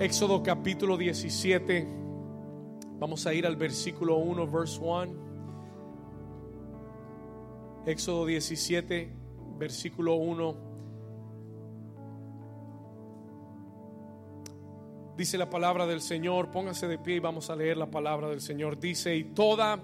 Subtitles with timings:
[0.00, 1.88] Éxodo capítulo 17.
[3.00, 5.06] Vamos a ir al versículo 1, verse 1.
[7.84, 9.12] Éxodo 17,
[9.58, 10.54] versículo 1.
[15.16, 18.40] Dice la palabra del Señor, póngase de pie y vamos a leer la palabra del
[18.40, 18.78] Señor.
[18.78, 19.80] Dice, y toda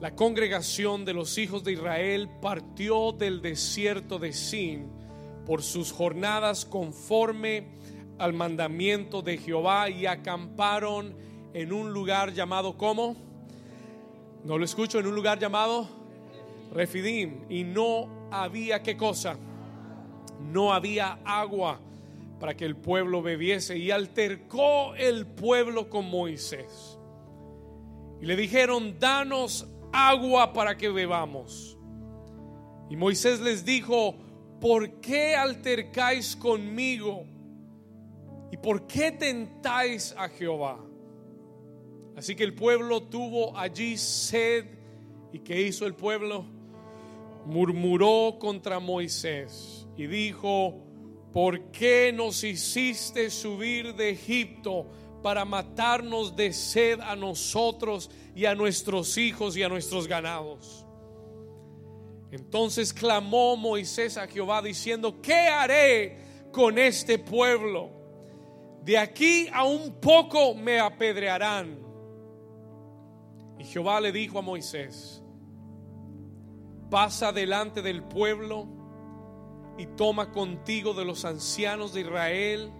[0.00, 4.86] la congregación de los hijos de Israel partió del desierto de Sin
[5.44, 7.74] por sus jornadas conforme
[8.18, 11.14] al mandamiento de Jehová y acamparon
[11.52, 13.16] en un lugar llamado ¿cómo?
[14.44, 15.88] No lo escucho, en un lugar llamado
[16.72, 19.36] Refidim y no había qué cosa?
[20.40, 21.80] No había agua
[22.38, 26.98] para que el pueblo bebiese y altercó el pueblo con Moisés.
[28.20, 31.78] Y le dijeron, danos agua para que bebamos.
[32.90, 34.14] Y Moisés les dijo,
[34.60, 37.24] ¿por qué altercáis conmigo?
[38.50, 40.78] ¿Y por qué tentáis a Jehová?
[42.16, 44.64] Así que el pueblo tuvo allí sed.
[45.32, 46.46] ¿Y qué hizo el pueblo?
[47.44, 50.82] Murmuró contra Moisés y dijo,
[51.32, 54.86] ¿por qué nos hiciste subir de Egipto
[55.22, 60.86] para matarnos de sed a nosotros y a nuestros hijos y a nuestros ganados?
[62.30, 66.18] Entonces clamó Moisés a Jehová diciendo, ¿qué haré
[66.52, 67.95] con este pueblo?
[68.86, 71.76] De aquí a un poco me apedrearán.
[73.58, 75.24] Y Jehová le dijo a Moisés,
[76.88, 78.68] pasa delante del pueblo
[79.76, 82.70] y toma contigo de los ancianos de Israel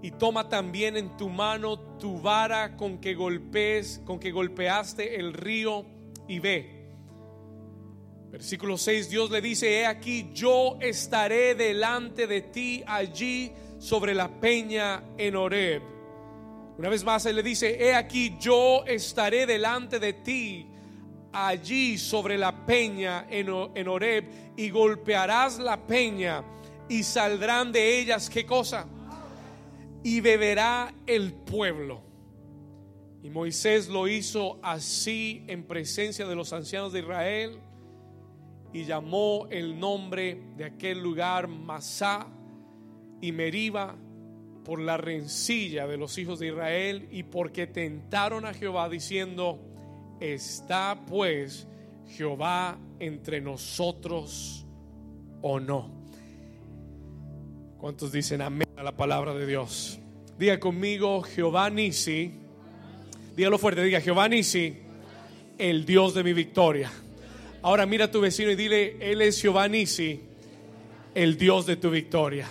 [0.00, 5.32] y toma también en tu mano tu vara con que golpees, con que golpeaste el
[5.32, 5.86] río
[6.28, 6.79] y ve.
[8.30, 14.28] Versículo 6, Dios le dice, he aquí yo estaré delante de ti allí sobre la
[14.28, 15.82] peña en Horeb.
[16.78, 20.66] Una vez más Él le dice, he aquí yo estaré delante de ti
[21.32, 23.48] allí sobre la peña en,
[23.88, 26.44] Horeb y golpearás la peña
[26.88, 28.86] y saldrán de ellas qué cosa?
[30.04, 32.00] Y beberá el pueblo.
[33.24, 37.60] Y Moisés lo hizo así en presencia de los ancianos de Israel
[38.72, 42.26] y llamó el nombre de aquel lugar Masá
[43.20, 43.96] y Meriba
[44.64, 49.58] por la rencilla de los hijos de Israel y porque tentaron a Jehová diciendo,
[50.20, 51.66] está pues
[52.06, 54.66] Jehová entre nosotros
[55.42, 55.90] o no.
[57.78, 59.98] ¿Cuántos dicen amén a la palabra de Dios?
[60.38, 62.32] Diga conmigo, Jehová Nisi,
[63.36, 64.76] dígalo fuerte, diga Jehová Nisi,
[65.58, 66.90] el Dios de mi victoria.
[67.62, 70.18] Ahora mira a tu vecino y dile, Él es Nisi,
[71.14, 72.48] el Dios de tu victoria.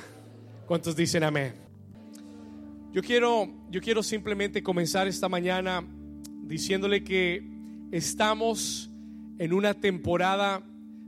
[0.67, 1.55] ¿Cuántos dicen amén?
[2.93, 5.83] Yo quiero, yo quiero simplemente comenzar esta mañana
[6.43, 7.43] diciéndole que
[7.91, 8.91] estamos
[9.39, 10.61] en una temporada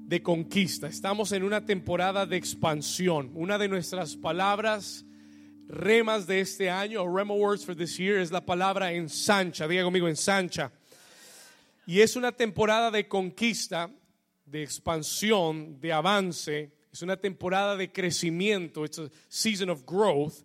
[0.08, 3.30] de conquista, estamos en una temporada de expansión.
[3.36, 5.06] Una de nuestras palabras
[5.68, 9.68] remas de este año, o rema words for this year, es la palabra ensancha.
[9.68, 10.72] Diga conmigo, ensancha.
[11.86, 13.90] Y es una temporada de conquista,
[14.46, 20.44] de expansión, de avance es una temporada de crecimiento, it's a season of growth.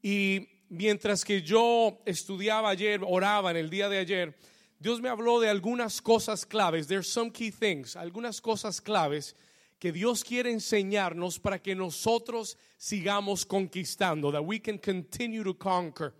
[0.00, 4.36] Y mientras que yo estudiaba ayer, oraba en el día de ayer,
[4.78, 6.86] Dios me habló de algunas cosas claves.
[6.86, 9.34] There's some key things, algunas cosas claves
[9.80, 16.14] que Dios quiere enseñarnos para que nosotros sigamos conquistando, that we can continue to conquer.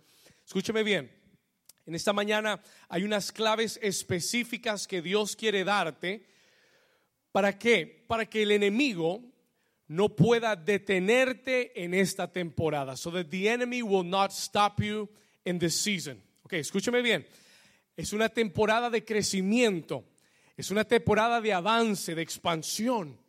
[0.45, 1.09] Escúcheme bien.
[1.85, 6.25] En esta mañana hay unas claves específicas que Dios quiere darte.
[7.31, 8.05] ¿Para qué?
[8.07, 9.21] Para que el enemigo
[9.87, 12.95] no pueda detenerte en esta temporada.
[12.95, 15.09] So that the enemy will not stop you
[15.45, 16.21] in this season.
[16.43, 17.25] Ok, escúcheme bien.
[17.95, 20.05] Es una temporada de crecimiento.
[20.55, 23.19] Es una temporada de avance, de expansión.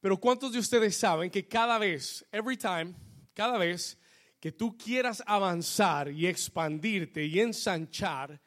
[0.00, 2.94] Pero ¿cuántos de ustedes saben que cada vez, every time,
[3.32, 3.96] cada vez
[4.44, 8.38] que tú quieras avanzar y expandirte y ensanchar,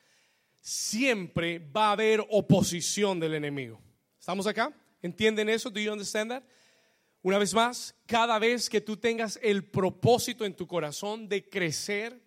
[0.62, 3.82] siempre va a haber oposición del enemigo?
[4.20, 4.72] ¿Estamos acá?
[5.02, 5.72] ¿Entienden eso?
[5.72, 6.44] Do you understand that?
[7.24, 12.22] Una vez más, cada vez que tú tengas el propósito en tu corazón de crecer,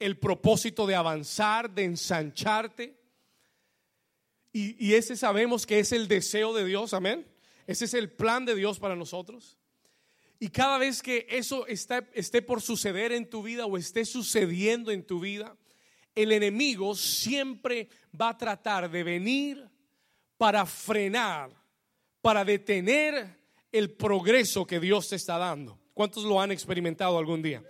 [0.00, 3.00] el propósito de avanzar, de ensancharte,
[4.52, 7.24] y, y, ese sabemos que es el deseo de Dios, amén.
[7.68, 9.59] Ese es el plan de Dios para nosotros.
[10.40, 14.90] Y cada vez que eso está, esté por suceder en tu vida o esté sucediendo
[14.90, 15.56] en tu vida,
[16.16, 17.88] el enemigo siempre
[18.18, 19.68] va a tratar de venir
[20.36, 21.60] para frenar
[22.20, 23.38] para detener
[23.72, 25.78] el progreso que Dios te está dando.
[25.94, 27.62] ¿Cuántos lo han experimentado algún día?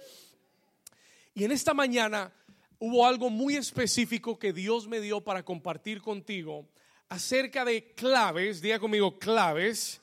[1.34, 2.32] Y en esta mañana
[2.78, 6.68] hubo algo muy específico que Dios me dio para compartir contigo
[7.08, 10.00] acerca de claves, diga conmigo claves,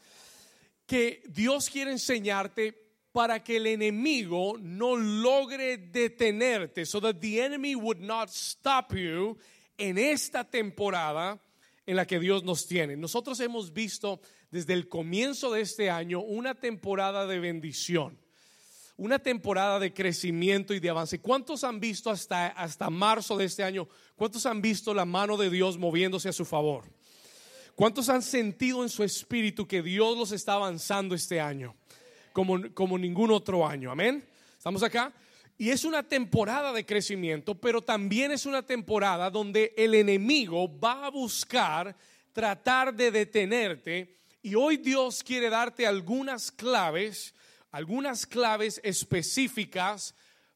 [0.87, 7.75] que Dios quiere enseñarte para que el enemigo no logre detenerte, so that the enemy
[7.75, 9.37] would not stop you
[9.77, 11.39] en esta temporada
[11.85, 12.95] en la que Dios nos tiene.
[12.95, 18.17] Nosotros hemos visto desde el comienzo de este año una temporada de bendición,
[18.97, 21.19] una temporada de crecimiento y de avance.
[21.19, 23.87] ¿Cuántos han visto hasta, hasta marzo de este año?
[24.15, 26.96] ¿Cuántos han visto la mano de Dios moviéndose a su favor?
[27.77, 31.75] ¿Cuántos han sentido en su espíritu que Dios los está avanzando este año?
[32.33, 33.91] Como, como ningún otro año.
[33.91, 34.27] Amén.
[34.57, 35.13] ¿Estamos acá?
[35.59, 41.05] Y es una temporada de crecimiento, pero también es una temporada donde el enemigo va
[41.05, 41.95] a buscar
[42.33, 44.17] tratar de detenerte.
[44.41, 47.35] Y hoy Dios quiere darte algunas claves,
[47.69, 50.15] algunas claves específicas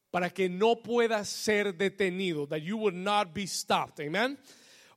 [0.09, 4.03] para que no puedas ser detenido, that you will not be stopped.
[4.03, 4.39] Amen.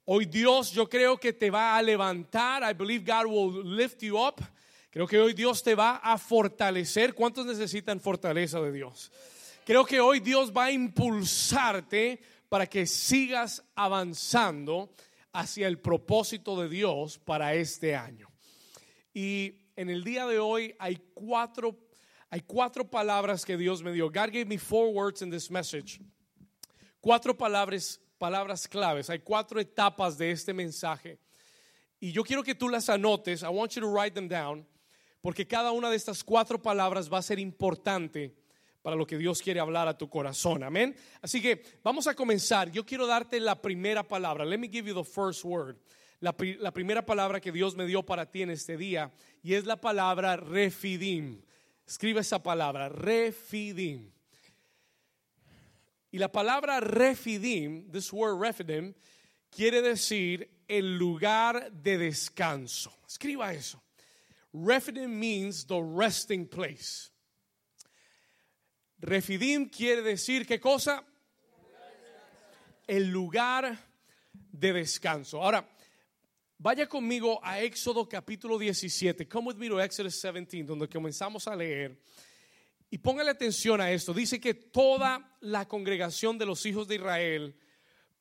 [0.06, 2.62] Hoy Dios yo creo que te va a levantar.
[2.62, 4.42] I believe God will lift you up.
[4.90, 7.14] Creo que hoy Dios te va a fortalecer.
[7.14, 9.10] ¿Cuántos necesitan fortaleza de Dios?
[9.64, 12.20] Creo que hoy Dios va a impulsarte
[12.50, 14.94] para que sigas avanzando
[15.32, 18.30] hacia el propósito de Dios para este año.
[19.14, 21.78] Y en el día de hoy hay cuatro,
[22.28, 24.08] hay cuatro palabras que Dios me dio.
[24.08, 25.98] God gave me four words in this message.
[27.00, 29.10] Cuatro palabras palabras claves.
[29.10, 31.18] Hay cuatro etapas de este mensaje.
[32.00, 33.42] Y yo quiero que tú las anotes.
[33.42, 34.66] I want you to write them down.
[35.20, 38.34] Porque cada una de estas cuatro palabras va a ser importante
[38.82, 40.62] para lo que Dios quiere hablar a tu corazón.
[40.62, 40.94] Amén.
[41.22, 42.70] Así que vamos a comenzar.
[42.70, 44.44] Yo quiero darte la primera palabra.
[44.44, 45.76] Let me give you the first word.
[46.20, 49.10] La, la primera palabra que Dios me dio para ti en este día.
[49.42, 51.40] Y es la palabra refidim.
[51.86, 54.13] Escribe esa palabra, refidim.
[56.14, 58.94] Y la palabra refidim, this word refidim,
[59.50, 62.92] quiere decir el lugar de descanso.
[63.04, 63.82] Escriba eso.
[64.52, 67.10] Refidim means the resting place.
[69.00, 71.02] Refidim quiere decir qué cosa?
[72.86, 73.76] El lugar
[74.52, 75.42] de descanso.
[75.42, 75.68] Ahora,
[76.60, 79.26] vaya conmigo a Éxodo capítulo 17.
[79.26, 81.98] Come with me to Exodus 17, donde comenzamos a leer.
[82.94, 84.14] Y póngale atención a esto.
[84.14, 87.56] Dice que toda la congregación de los hijos de Israel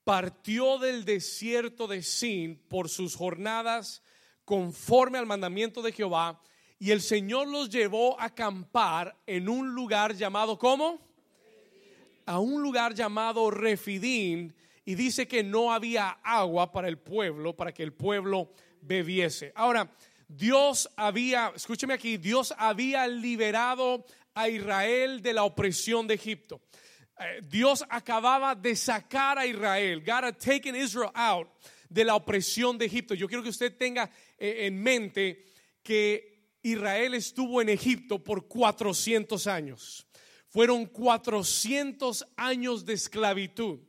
[0.03, 4.01] partió del desierto de Sin por sus jornadas
[4.45, 6.41] conforme al mandamiento de Jehová.
[6.79, 10.99] Y el Señor los llevó a acampar en un lugar llamado ¿cómo?
[12.25, 14.55] A un lugar llamado Refidín.
[14.85, 18.49] Y dice que no había agua para el pueblo, para que el pueblo
[18.81, 19.51] bebiese.
[19.53, 19.95] Ahora,
[20.27, 26.61] Dios había, escúcheme aquí, Dios había liberado a Israel de la opresión de Egipto.
[27.19, 30.01] Eh, Dios acababa de sacar a Israel.
[30.01, 31.47] God had taken Israel out
[31.89, 33.13] de la opresión de Egipto.
[33.13, 35.45] Yo quiero que usted tenga eh, en mente
[35.83, 40.07] que Israel estuvo en Egipto por 400 años.
[40.47, 43.79] Fueron 400 años de esclavitud,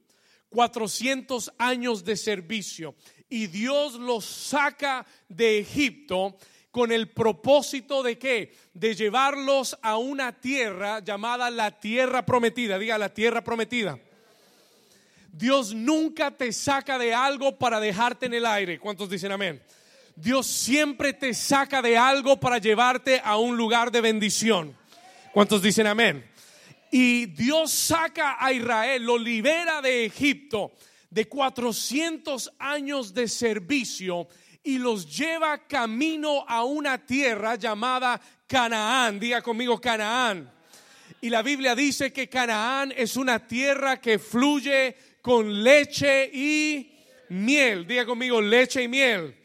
[0.48, 2.94] 400 años de servicio.
[3.28, 6.36] Y Dios los saca de Egipto
[6.74, 8.52] con el propósito de qué?
[8.72, 12.80] De llevarlos a una tierra llamada la tierra prometida.
[12.80, 13.96] Diga la tierra prometida.
[15.30, 18.80] Dios nunca te saca de algo para dejarte en el aire.
[18.80, 19.62] ¿Cuántos dicen amén?
[20.16, 24.76] Dios siempre te saca de algo para llevarte a un lugar de bendición.
[25.32, 26.28] ¿Cuántos dicen amén?
[26.90, 30.72] Y Dios saca a Israel, lo libera de Egipto
[31.08, 34.26] de 400 años de servicio
[34.64, 39.20] y los lleva camino a una tierra llamada Canaán.
[39.20, 40.50] Diga conmigo Canaán.
[41.20, 46.92] Y la Biblia dice que Canaán es una tierra que fluye con leche y
[47.28, 47.86] miel.
[47.86, 49.36] Diga conmigo leche y miel.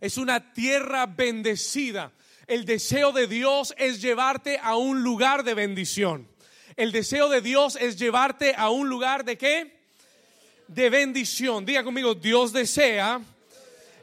[0.00, 2.12] Es una tierra bendecida.
[2.46, 6.28] El deseo de Dios es llevarte a un lugar de bendición.
[6.76, 9.80] El deseo de Dios es llevarte a un lugar de qué?
[10.68, 11.64] De bendición.
[11.64, 13.20] Diga conmigo, Dios desea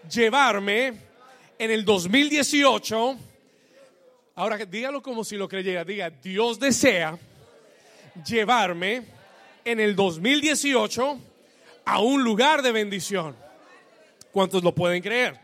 [0.08, 0.94] llevarme
[1.58, 3.18] en el 2018.
[4.36, 5.84] Ahora dígalo como si lo creyera.
[5.84, 7.18] Diga, Dios desea
[8.25, 9.03] llevarme
[9.65, 11.20] en el 2018
[11.86, 13.36] a un lugar de bendición.
[14.32, 15.39] ¿Cuántos lo pueden creer?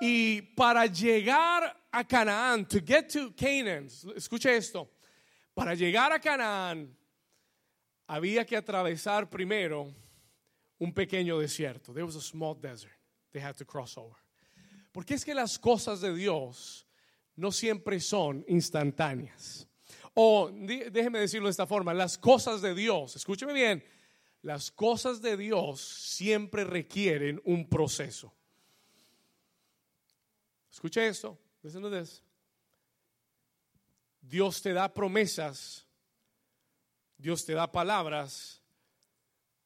[0.00, 4.90] Y para llegar a Canaán, to get to Canaan, escuche esto,
[5.54, 6.94] para llegar a Canaán
[8.06, 9.92] había que atravesar primero
[10.78, 11.92] un pequeño desierto.
[11.92, 12.95] There was a small desert
[13.36, 14.16] they had to cross over.
[14.92, 16.86] Porque es que las cosas de Dios
[17.36, 19.66] no siempre son instantáneas.
[20.18, 23.84] o déjeme decirlo de esta forma, las cosas de Dios, escúcheme bien,
[24.40, 28.32] las cosas de Dios siempre requieren un proceso.
[30.72, 31.38] Escuche esto,
[34.22, 35.86] Dios te da promesas,
[37.18, 38.62] Dios te da palabras,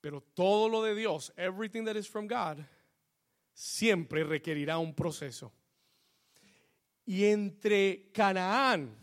[0.01, 2.59] pero todo lo de Dios, everything that is from God,
[3.61, 5.53] siempre requerirá un proceso.
[7.05, 8.97] Y entre Canaán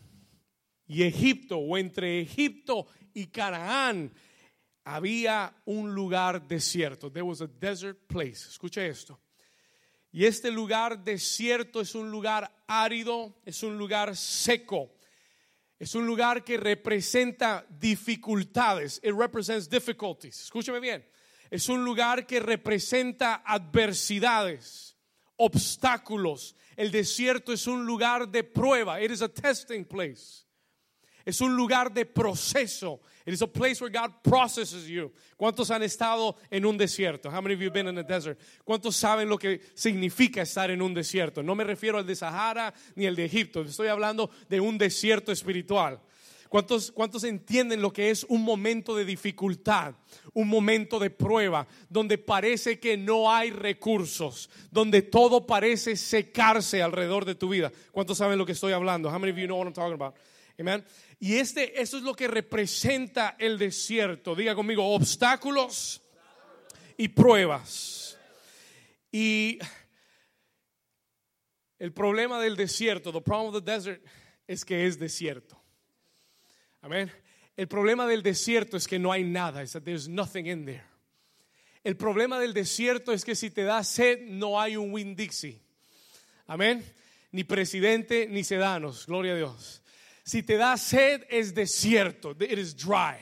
[0.84, 4.12] y Egipto, o entre Egipto y Canaán,
[4.82, 7.12] había un lugar desierto.
[7.12, 8.48] There was a desert place.
[8.48, 9.20] Escuche esto.
[10.10, 14.92] Y este lugar desierto es un lugar árido, es un lugar seco.
[15.78, 18.98] Es un lugar que representa dificultades.
[19.04, 20.40] It represents difficulties.
[20.40, 21.04] Escúcheme bien.
[21.50, 24.96] Es un lugar que representa adversidades,
[25.36, 26.54] obstáculos.
[26.76, 29.00] El desierto es un lugar de prueba.
[29.02, 30.44] It is a testing place.
[31.28, 33.00] Es un lugar de proceso.
[33.26, 35.12] It is a place where God processes you.
[35.36, 37.30] ¿Cuántos han estado en un desierto?
[37.30, 38.40] How many of you been in a desert?
[38.64, 41.42] ¿Cuántos saben lo que significa estar en un desierto?
[41.42, 43.60] No me refiero al de Sahara ni al de Egipto.
[43.60, 46.00] Estoy hablando de un desierto espiritual.
[46.48, 49.94] ¿Cuántos, ¿Cuántos entienden lo que es un momento de dificultad,
[50.32, 57.24] un momento de prueba, donde parece que no hay recursos, donde todo parece secarse alrededor
[57.24, 57.70] de tu vida?
[57.92, 59.10] ¿Cuántos saben lo que estoy hablando?
[59.10, 60.14] How many of you know what I'm talking about?
[60.58, 60.84] Amen.
[61.20, 64.34] Y este, es lo que representa el desierto.
[64.34, 66.00] Diga conmigo, obstáculos
[66.96, 68.18] y pruebas.
[69.12, 69.58] Y
[71.78, 74.04] el problema del desierto, the problem of the desert,
[74.46, 75.60] es que es desierto.
[76.80, 77.10] Amén.
[77.56, 80.84] El problema del desierto es que no hay nada, es there's nothing in there.
[81.82, 85.60] El problema del desierto es que si te da sed no hay un Winn Dixie.
[86.46, 86.84] Amén.
[87.32, 89.82] Ni presidente ni sedanos, gloria a Dios.
[90.24, 92.32] Si te da sed, es desierto.
[92.32, 93.16] It is dry.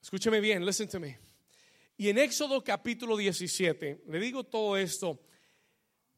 [0.00, 1.18] Escúcheme bien, listen to me.
[1.96, 5.20] Y en Éxodo capítulo 17, le digo todo esto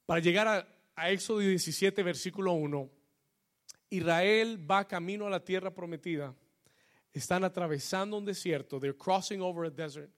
[0.04, 2.99] para llegar a, a Éxodo 17, versículo 1.
[3.90, 6.34] Israel va camino a la tierra prometida.
[7.12, 8.78] Están atravesando un desierto.
[8.78, 10.10] They're crossing over a desert.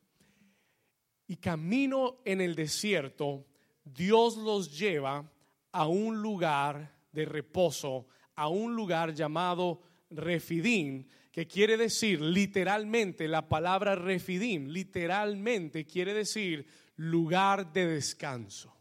[1.26, 3.46] Y camino en el desierto,
[3.82, 5.24] Dios los lleva
[5.72, 13.48] a un lugar de reposo a un lugar llamado Refidim, que quiere decir literalmente la
[13.48, 18.74] palabra Refidim, literalmente quiere decir lugar de descanso.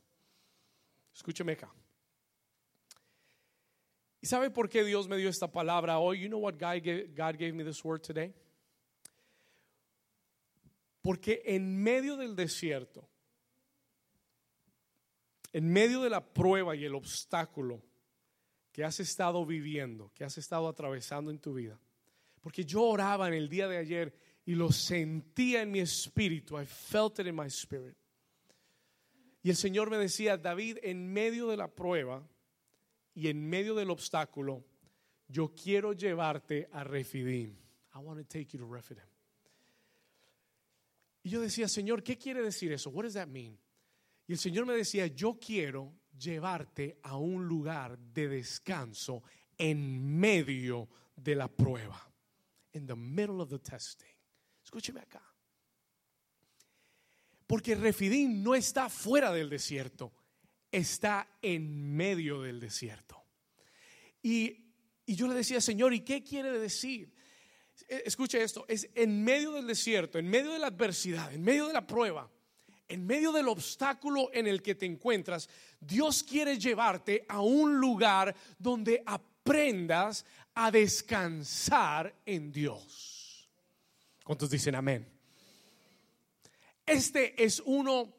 [1.13, 1.71] Escúcheme acá.
[4.21, 6.19] ¿Y sabe por qué Dios me dio esta palabra hoy?
[6.21, 8.33] You know what God gave, God gave me this word today?
[11.01, 13.09] Porque en medio del desierto,
[15.51, 17.81] en medio de la prueba y el obstáculo,
[18.71, 21.79] que has estado viviendo, que has estado atravesando en tu vida.
[22.41, 26.59] Porque yo oraba en el día de ayer y lo sentía en mi espíritu.
[26.59, 27.97] I felt it in my spirit.
[29.43, 32.27] Y el Señor me decía, David, en medio de la prueba
[33.13, 34.65] y en medio del obstáculo,
[35.27, 37.55] yo quiero llevarte a Refidim.
[37.93, 39.03] I want to take you to Refidim.
[41.23, 42.89] Y yo decía, Señor, ¿qué quiere decir eso?
[42.89, 43.57] What does that mean?
[44.27, 49.23] Y el Señor me decía, yo quiero llevarte a un lugar de descanso
[49.57, 52.11] en medio de la prueba.
[52.73, 54.15] In the middle of the testing.
[54.63, 55.21] Escúcheme acá.
[57.45, 60.13] Porque Refidim no está fuera del desierto,
[60.71, 63.23] está en medio del desierto.
[64.21, 64.73] Y,
[65.05, 67.13] y yo le decía, Señor, ¿y qué quiere decir?
[67.87, 71.67] E, escuche esto, es en medio del desierto, en medio de la adversidad, en medio
[71.67, 72.29] de la prueba
[72.91, 75.49] en medio del obstáculo en el que te encuentras,
[75.79, 83.49] Dios quiere llevarte a un lugar donde aprendas a descansar en Dios.
[84.25, 85.07] ¿Cuántos dicen amén?
[86.85, 88.13] Este es uno,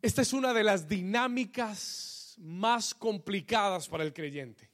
[0.00, 4.70] esta es una de las dinámicas más complicadas para el creyente.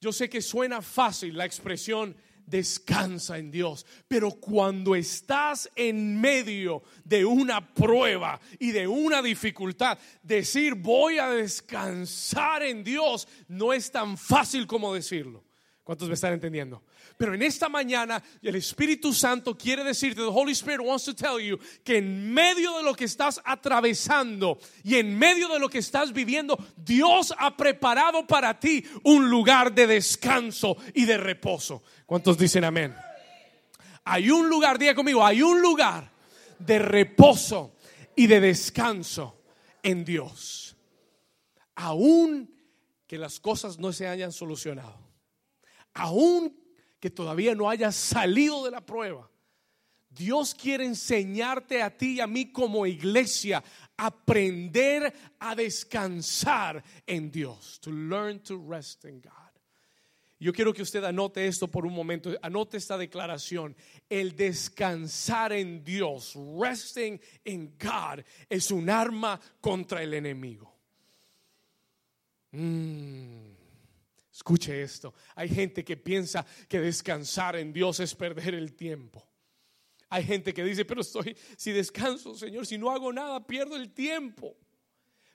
[0.00, 3.86] Yo sé que suena fácil la expresión descansa en Dios.
[4.08, 11.30] Pero cuando estás en medio de una prueba y de una dificultad, decir voy a
[11.30, 15.44] descansar en Dios no es tan fácil como decirlo.
[15.82, 16.82] ¿Cuántos me están entendiendo?
[17.16, 21.38] Pero en esta mañana el Espíritu Santo quiere decirte, the Holy Spirit wants to tell
[21.40, 25.78] you que en medio de lo que estás atravesando y en medio de lo que
[25.78, 31.82] estás viviendo, Dios ha preparado para ti un lugar de descanso y de reposo.
[32.06, 32.94] ¿Cuántos dicen amén?
[34.04, 36.10] Hay un lugar, diga conmigo, hay un lugar
[36.58, 37.76] de reposo
[38.16, 39.42] y de descanso
[39.82, 40.76] en Dios.
[41.74, 42.52] Aún
[43.06, 44.98] que las cosas no se hayan solucionado,
[45.94, 46.56] aún
[47.02, 49.28] que todavía no hayas salido de la prueba,
[50.08, 53.60] Dios quiere enseñarte a ti y a mí como iglesia
[53.96, 59.32] aprender a descansar en Dios, to learn to rest in God.
[60.38, 63.74] Yo quiero que usted anote esto por un momento, anote esta declaración.
[64.08, 70.72] El descansar en Dios, resting in God, es un arma contra el enemigo.
[72.52, 73.61] Mm.
[74.32, 75.14] Escuche esto.
[75.34, 79.22] Hay gente que piensa que descansar en Dios es perder el tiempo.
[80.08, 83.92] Hay gente que dice, pero estoy, si descanso, Señor, si no hago nada, pierdo el
[83.92, 84.56] tiempo.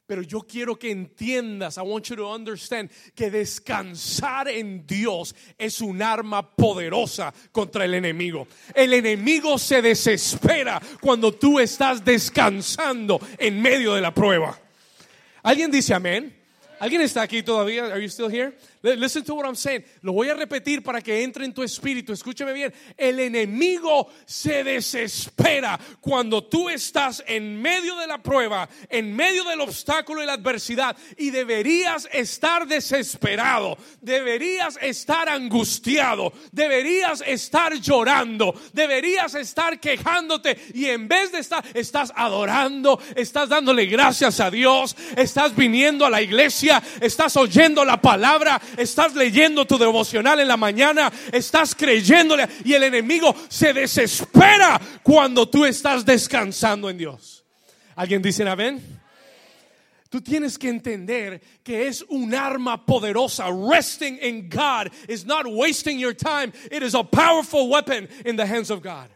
[0.07, 5.81] Pero yo quiero que entiendas, I want you to understand, que descansar en Dios es
[5.81, 8.47] un arma poderosa contra el enemigo.
[8.73, 14.57] El enemigo se desespera cuando tú estás descansando en medio de la prueba.
[15.43, 16.33] ¿Alguien dice amén?
[16.79, 17.85] ¿Alguien está aquí todavía?
[17.85, 18.55] Are you still here?
[18.81, 19.83] Listen to what I'm saying.
[20.01, 22.13] Lo voy a repetir para que entre en tu espíritu.
[22.13, 22.73] Escúchame bien.
[22.95, 29.61] El enemigo se desespera cuando tú estás en medio de la prueba, en medio del
[29.61, 30.95] obstáculo y la adversidad.
[31.17, 33.77] Y deberías estar desesperado.
[34.01, 36.33] Deberías estar angustiado.
[36.51, 38.53] Deberías estar llorando.
[38.73, 40.57] Deberías estar quejándote.
[40.73, 42.99] Y en vez de estar, estás adorando.
[43.15, 44.95] Estás dándole gracias a Dios.
[45.15, 46.81] Estás viniendo a la iglesia.
[47.01, 52.83] Estás oyendo la palabra estás leyendo tu devocional en la mañana, estás creyéndole y el
[52.83, 57.43] enemigo se desespera cuando tú estás descansando en Dios.
[57.95, 58.97] ¿Alguien dice amén?
[60.09, 63.49] Tú tienes que entender que es un arma poderosa.
[63.51, 66.53] Resting in God is not wasting your time.
[66.71, 69.09] It is a powerful weapon in the hands of God.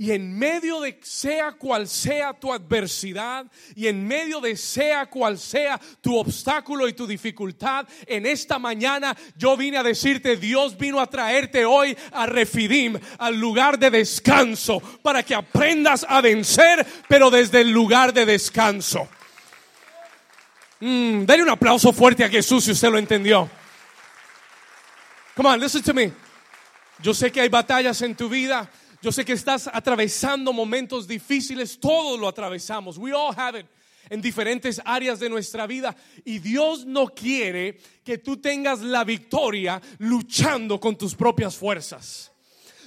[0.00, 5.36] Y en medio de sea cual sea tu adversidad y en medio de sea cual
[5.36, 11.00] sea tu obstáculo y tu dificultad, en esta mañana yo vine a decirte, Dios vino
[11.00, 17.28] a traerte hoy a Refidim, al lugar de descanso, para que aprendas a vencer, pero
[17.28, 19.08] desde el lugar de descanso.
[20.78, 23.50] Mm, dale un aplauso fuerte a Jesús si usted lo entendió.
[25.34, 26.12] Come on, listen to me.
[27.00, 28.70] Yo sé que hay batallas en tu vida.
[29.00, 32.98] Yo sé que estás atravesando momentos difíciles, todos lo atravesamos.
[32.98, 33.66] We all have it
[34.10, 39.80] en diferentes áreas de nuestra vida y Dios no quiere que tú tengas la victoria
[39.98, 42.32] luchando con tus propias fuerzas.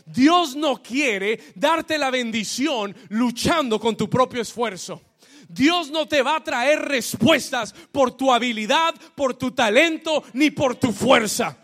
[0.05, 5.01] Dios no quiere darte la bendición luchando con tu propio esfuerzo.
[5.47, 10.75] Dios no te va a traer respuestas por tu habilidad, por tu talento, ni por
[10.75, 11.57] tu fuerza.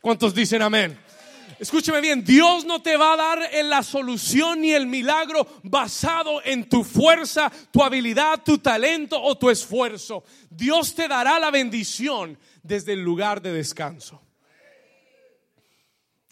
[0.00, 0.98] ¿Cuántos dicen amén?
[1.64, 6.68] Escúcheme bien, Dios no te va a dar la solución ni el milagro basado en
[6.68, 10.24] tu fuerza, tu habilidad, tu talento o tu esfuerzo.
[10.50, 14.20] Dios te dará la bendición desde el lugar de descanso.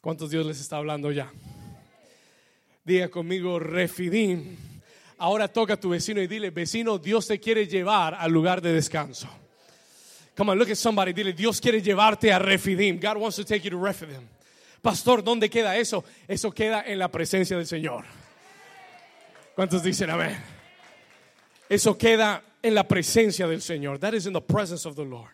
[0.02, 1.32] ¿Cuántos Dios les está hablando ya?
[2.84, 4.54] Diga conmigo, refidim.
[5.16, 8.74] Ahora toca a tu vecino y dile, vecino, Dios te quiere llevar al lugar de
[8.74, 9.30] descanso.
[10.36, 11.14] Come on, look at somebody.
[11.14, 13.00] Dile, Dios quiere llevarte a Refidim.
[13.00, 14.28] God wants to take you to Refidim.
[14.82, 16.04] Pastor, ¿dónde queda eso?
[16.26, 18.04] Eso queda en la presencia del Señor.
[19.54, 20.36] ¿Cuántos dicen amén?
[21.68, 24.00] Eso queda en la presencia del Señor.
[24.00, 25.30] That is in the presence of the Lord.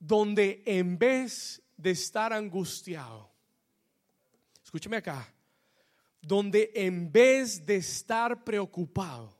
[0.00, 3.30] Donde en vez de estar angustiado,
[4.64, 5.32] escúcheme acá,
[6.20, 9.38] donde en vez de estar preocupado,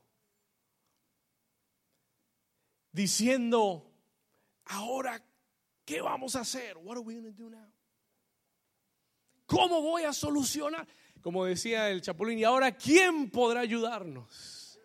[2.93, 3.91] diciendo,
[4.67, 5.21] ahora,
[5.85, 6.77] ¿qué vamos a hacer?
[6.79, 7.74] What are we going to?
[9.47, 10.87] ¿Cómo voy a solucionar?
[11.21, 14.79] Como decía el Chapulín, y ahora, ¿quién podrá ayudarnos?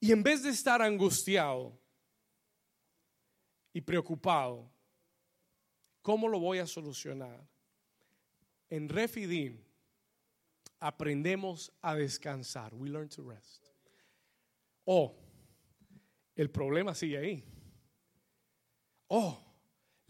[0.00, 1.78] Y en vez de estar angustiado
[3.72, 4.70] y preocupado,
[6.00, 7.40] ¿cómo lo voy a solucionar?
[8.68, 9.62] En Refidim
[10.80, 12.74] aprendemos a descansar.
[12.74, 13.62] We learn to rest.
[14.84, 15.14] Oh,
[16.34, 17.44] el problema sigue ahí.
[19.06, 19.51] Oh,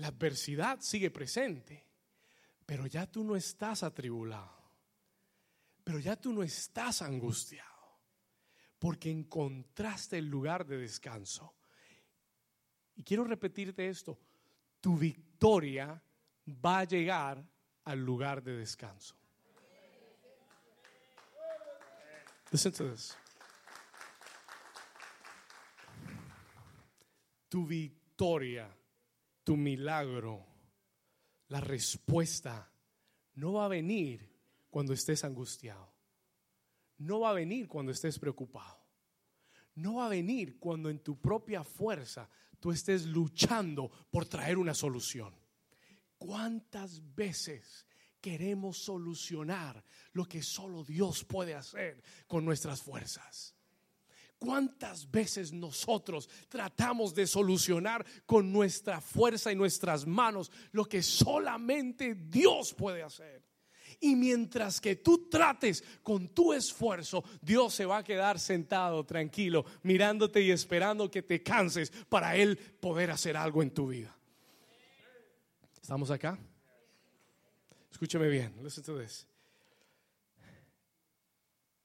[0.03, 1.87] la adversidad sigue presente.
[2.67, 4.53] Pero ya tú no estás atribulado.
[5.85, 7.71] Pero ya tú no estás angustiado.
[8.81, 11.55] Porque encontraste el lugar de descanso.
[12.97, 14.19] Y quiero repetirte esto.
[14.81, 16.03] Tu victoria
[16.49, 17.47] va a llegar
[17.85, 19.15] al lugar de descanso.
[22.51, 23.17] Listen to this.
[27.49, 28.69] Tu victoria,
[29.44, 30.46] tu milagro
[31.48, 32.72] la respuesta
[33.35, 34.33] no va a venir
[34.70, 35.92] cuando estés angustiado.
[36.98, 38.81] No va a venir cuando estés preocupado.
[39.74, 42.28] no va a venir cuando en tu propia fuerza
[42.61, 45.35] tú estés luchando por traer una solución.
[46.18, 47.87] ¿Cuántas veces
[48.20, 53.55] queremos solucionar lo que solo Dios puede hacer con nuestras fuerzas?
[54.42, 62.16] ¿Cuántas veces nosotros tratamos de solucionar con nuestra fuerza y nuestras manos lo que solamente
[62.16, 63.40] Dios puede hacer?
[64.00, 69.64] Y mientras que tú trates con tu esfuerzo, Dios se va a quedar sentado tranquilo,
[69.85, 74.12] mirándote y esperando que te canses para Él poder hacer algo en tu vida.
[75.81, 76.37] ¿Estamos acá?
[77.92, 79.24] Escúchame bien, listen to this.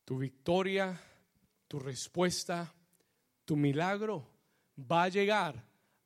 [0.05, 0.99] Tu victoria,
[1.67, 2.73] tu respuesta,
[3.45, 4.27] tu milagro
[4.79, 5.63] va a llegar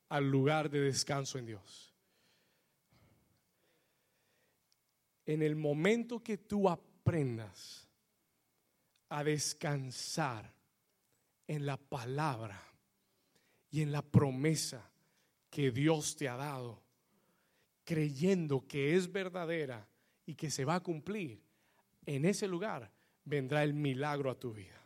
[0.10, 1.94] al lugar de descanso en Dios.
[5.26, 7.88] En el momento que tú aprendas
[9.10, 10.54] a descansar
[11.48, 12.62] en la palabra
[13.70, 14.90] y en la promesa
[15.50, 16.82] que Dios te ha dado,
[17.84, 19.88] creyendo que es verdadera
[20.26, 21.42] y que se va a cumplir,
[22.06, 22.92] en ese lugar
[23.26, 24.81] vendrá el milagro a tu vida.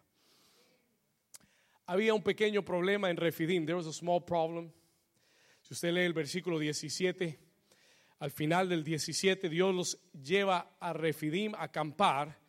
[1.88, 3.66] Había un pequeño problema en Refidim.
[3.66, 4.72] There was a small problem.
[5.62, 7.40] Si usted lee el versículo 17,
[8.20, 12.40] al final del 17, Dios los lleva a Refidim a acampar.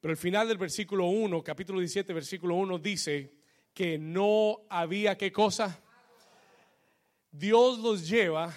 [0.00, 3.34] Pero al final del versículo 1, capítulo 17, versículo 1, dice
[3.74, 5.82] que no había qué cosa.
[7.32, 8.54] Dios los lleva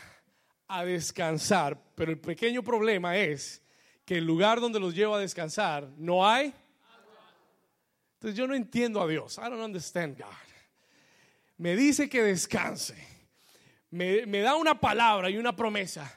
[0.68, 3.64] a descansar, pero el pequeño problema es
[4.06, 6.54] que el lugar donde los lleva a descansar no hay.
[8.24, 9.38] Entonces yo no entiendo a Dios.
[9.38, 10.28] I don't understand God.
[11.58, 12.96] Me dice que descanse.
[13.92, 16.10] Me, me da una palabra y una promesa.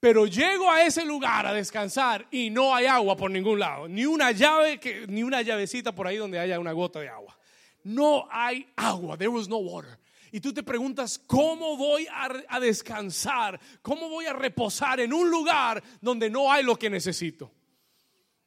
[0.00, 3.86] Pero llego a ese lugar a descansar y no hay agua por ningún lado.
[3.86, 7.38] Ni una llave, que, ni una llavecita por ahí donde haya una gota de agua.
[7.84, 9.16] No hay agua.
[9.16, 9.96] There was no water.
[10.32, 13.60] Y tú te preguntas, ¿cómo voy a, descansar?
[13.82, 17.52] ¿Cómo voy a reposar en un lugar donde no hay lo que necesito?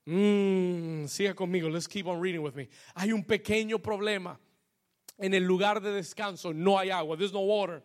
[0.07, 2.67] Mm, siga conmigo, let's keep on reading with me.
[2.95, 4.37] Hay un pequeño problema.
[5.17, 7.81] En el lugar de descanso no hay agua, there's no water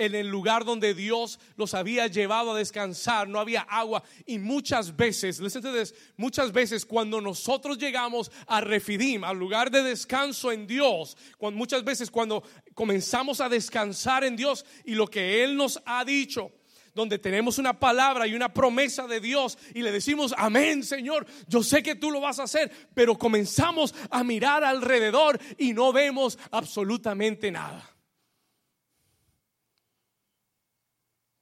[0.00, 4.02] en el lugar donde Dios los había llevado a descansar, no había agua.
[4.24, 9.70] Y muchas veces, listen to this, muchas veces cuando nosotros llegamos a Refidim, al lugar
[9.70, 12.42] de descanso en Dios, cuando, muchas veces cuando
[12.74, 16.50] comenzamos a descansar en Dios y lo que Él nos ha dicho,
[16.94, 21.62] donde tenemos una palabra y una promesa de Dios y le decimos, amén Señor, yo
[21.62, 26.38] sé que tú lo vas a hacer, pero comenzamos a mirar alrededor y no vemos
[26.50, 27.90] absolutamente nada.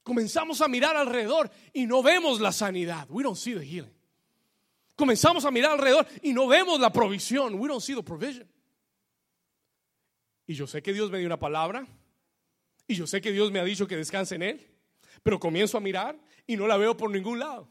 [0.08, 3.06] comenzamos a mirar alrededor y no vemos la sanidad.
[3.10, 3.92] We don't see the healing.
[4.96, 7.60] Comenzamos a mirar alrededor y no vemos la provisión.
[7.60, 8.48] We don't see the provision.
[10.46, 11.86] Y yo sé que Dios me dio una palabra
[12.86, 14.66] y yo sé que Dios me ha dicho que descanse en él,
[15.22, 17.68] pero comienzo a mirar y no la veo por ningún lado.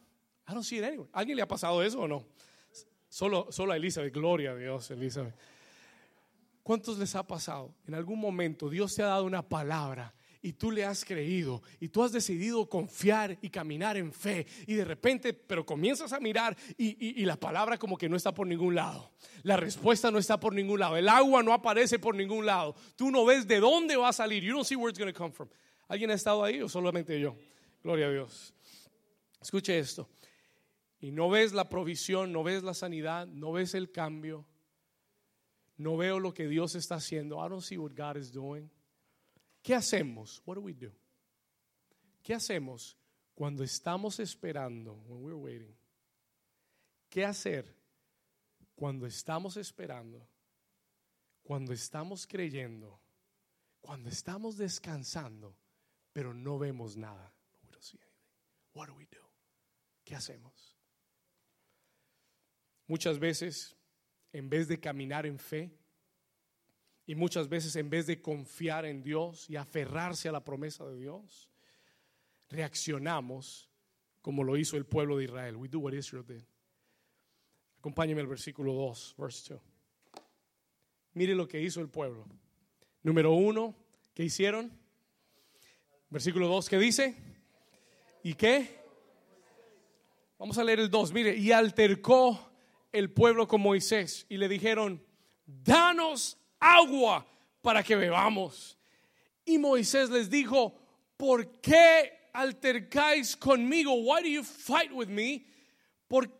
[0.48, 1.10] I don't see it anywhere.
[1.14, 2.26] ¿Alguien le ha pasado eso o no?
[3.10, 5.36] Solo, solo a Elizabeth, gloria a Dios, Elizabeth.
[6.64, 7.74] ¿Cuántos les ha pasado?
[7.88, 11.90] En algún momento Dios te ha dado una palabra y tú le has creído y
[11.90, 16.56] tú has decidido confiar y caminar en fe y de repente, pero comienzas a mirar
[16.78, 19.12] y, la palabra como que no está por ningún lado.
[19.44, 20.98] La respuesta no está por ningún lado.
[20.98, 22.76] El agua no aparece por ningún lado.
[22.96, 24.44] Tú no ves de dónde va a salir.
[24.44, 25.50] You don't see where it's going to come from.
[25.88, 27.36] ¿Alguien ha estado ahí o solamente yo?
[27.84, 28.54] Gloria a Dios.
[29.42, 30.10] Escuche esto.
[31.00, 34.46] Y no ves la provisión, no ves la sanidad, no ves el cambio.
[35.78, 37.38] No veo lo que Dios está haciendo.
[37.38, 38.70] I don't see what God is doing.
[39.62, 40.42] ¿Qué hacemos?
[40.46, 40.92] What do we do?
[42.24, 42.98] ¿Qué hacemos
[43.36, 44.94] cuando estamos esperando?
[45.08, 45.76] When we're waiting.
[47.10, 47.74] ¿Qué hacer
[48.76, 50.28] cuando estamos esperando?
[51.44, 53.00] Cuando estamos creyendo,
[53.80, 55.56] cuando estamos descansando,
[56.18, 57.32] pero no vemos nada.
[58.74, 59.22] What do we do?
[60.04, 60.76] ¿Qué hacemos?
[62.88, 63.78] Muchas veces,
[64.34, 65.78] en vez de caminar en fe,
[67.06, 70.98] y muchas veces en vez de confiar en Dios y aferrarse a la promesa de
[70.98, 71.52] Dios,
[72.50, 73.70] reaccionamos
[74.24, 75.56] como lo hizo el pueblo de Israel.
[75.56, 76.02] We.
[77.78, 79.62] Acompáñeme al versículo 2, verse 2.
[81.14, 82.26] Mire lo que hizo el pueblo.
[83.04, 83.76] Número uno,
[84.16, 84.87] ¿qué hicieron?
[86.10, 87.16] Versículo 2, ¿qué dice?
[88.24, 88.80] ¿Y qué?
[90.40, 91.12] Vamos a leer el 2.
[91.12, 92.50] Mire, y altercó
[92.94, 95.04] el pueblo con Moisés y le dijeron,
[95.46, 97.28] danos agua
[97.62, 98.78] para que bebamos.
[99.44, 100.80] Y Moisés les dijo,
[101.18, 103.94] ¿por qué altercáis conmigo?
[103.94, 105.46] Why do you fight with me?
[106.08, 106.32] ¿Por,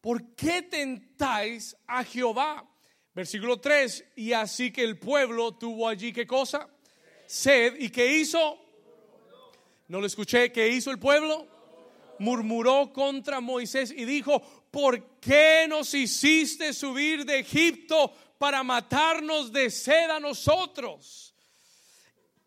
[0.00, 2.66] ¿por qué tentáis a Jehová?
[3.14, 6.70] Versículo 3, y así que el pueblo tuvo allí qué cosa?
[7.26, 7.74] Sed.
[7.78, 8.69] ¿Y qué hizo?
[9.90, 10.52] No lo escuché.
[10.52, 11.48] ¿Qué hizo el pueblo?
[12.20, 19.68] Murmuró contra Moisés y dijo, ¿por qué nos hiciste subir de Egipto para matarnos de
[19.68, 21.34] sed a nosotros,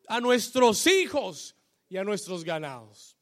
[0.07, 1.53] a nuestros hijos
[1.89, 3.17] y a nuestros ganados?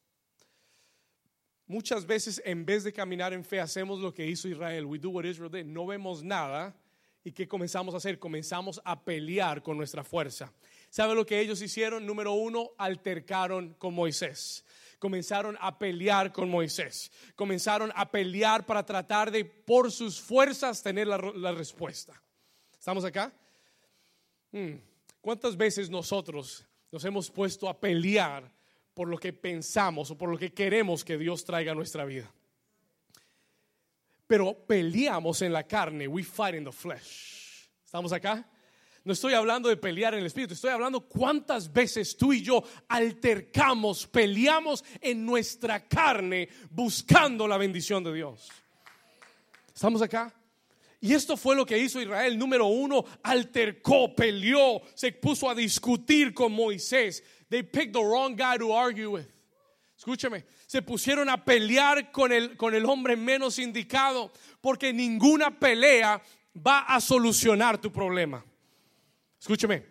[1.65, 4.85] Muchas veces en vez de caminar en fe hacemos lo que hizo Israel.
[4.85, 5.65] We do what Israel did.
[5.65, 6.75] No vemos nada.
[7.23, 8.19] ¿Y qué comenzamos a hacer?
[8.19, 10.53] Comenzamos a pelear con nuestra fuerza.
[10.91, 12.05] ¿Sabe lo que ellos hicieron?
[12.05, 14.63] Número uno, altercaron con Moisés.
[14.99, 17.11] Comenzaron a pelear con Moisés.
[17.35, 22.21] Comenzaron a pelear para tratar de, por sus fuerzas, tener la, respuesta.
[22.77, 23.33] ¿Estamos acá?
[24.51, 24.75] Hmm.
[25.19, 28.51] ¿Cuántas veces nosotros nos hemos puesto a pelear
[28.93, 32.31] por lo que pensamos o por lo que queremos que Dios traiga a nuestra vida.
[34.27, 37.69] Pero peleamos en la carne, we fight in the flesh.
[37.83, 38.47] ¿Estamos acá?
[39.03, 42.63] No estoy hablando de pelear en el espíritu, estoy hablando cuántas veces tú y yo
[42.87, 48.47] altercamos, peleamos en nuestra carne buscando la bendición de Dios.
[49.73, 50.31] ¿Estamos acá?
[50.99, 52.37] Y esto fue lo que hizo Israel.
[52.37, 57.23] Número uno, altercó, peleó, se puso a discutir con Moisés.
[57.49, 59.25] They picked the wrong guy to argue with.
[59.97, 66.21] Escúcheme, se pusieron a pelear con el, con el hombre menos indicado porque ninguna pelea
[66.55, 68.43] va a solucionar tu problema.
[69.41, 69.83] Escúcheme,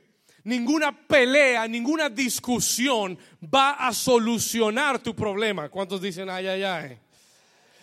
[0.45, 5.69] ninguna pelea, ninguna discusión va a solucionar tu problema.
[5.69, 6.99] ¿Cuántos dicen ay, ay, ay?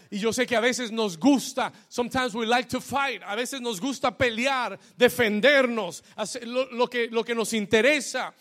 [0.10, 3.60] Y yo sé que a veces nos gusta, sometimes we like to fight, a veces
[3.60, 8.34] nos gusta pelear, defendernos, hacer lo, que, lo que nos interesa.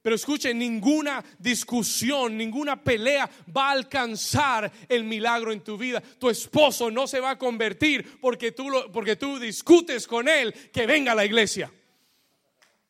[0.00, 6.02] Pero escuche, ninguna discusión, ninguna pelea va a alcanzar el milagro en tu vida.
[6.18, 10.86] Tu esposo no se va a convertir porque tú, porque tú discutes con él que
[10.86, 11.70] venga a la iglesia.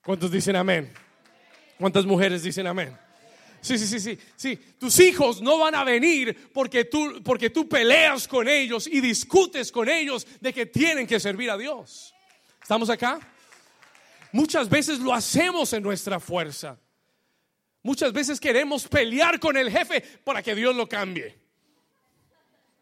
[0.02, 0.92] ¿Cuántos dicen amén?
[1.78, 2.96] ¿Cuántas mujeres dicen amén?
[3.60, 4.56] Sí, sí, sí, sí, sí.
[4.78, 9.70] Tus hijos no van a venir porque tú, porque tú peleas con ellos y discutes
[9.70, 12.14] con ellos de que tienen que servir a Dios.
[12.62, 13.20] ¿Estamos acá?
[14.32, 16.78] Muchas veces lo hacemos en nuestra fuerza.
[17.82, 21.38] Muchas veces queremos pelear con el jefe para que Dios lo cambie.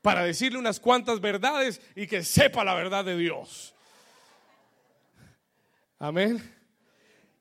[0.02, 3.74] Para decirle unas cuantas verdades y que sepa la verdad de Dios.
[5.98, 6.58] Amén.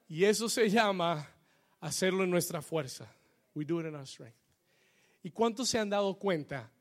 [0.07, 1.27] Y eso se llama
[1.79, 3.11] hacerlo en nuestra fuerza.
[3.53, 4.37] We do it in our strength.
[5.23, 6.71] ¿Y cuántos se han dado cuenta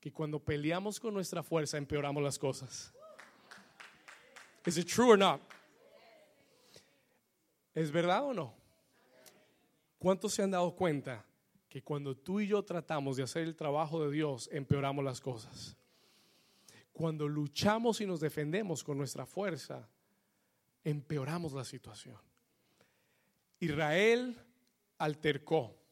[0.00, 2.92] que cuando peleamos con nuestra fuerza empeoramos las cosas?
[4.66, 5.40] Is it true or not?
[7.74, 8.54] ¿Es verdad o no?
[9.98, 11.24] ¿Cuántos se han dado cuenta
[11.68, 15.76] que cuando tú y yo tratamos de hacer el trabajo de Dios empeoramos las cosas?
[16.92, 19.88] Cuando luchamos y nos defendemos con nuestra fuerza,
[20.84, 22.18] empeoramos la situación.
[23.64, 24.36] Israel
[24.98, 25.82] altercó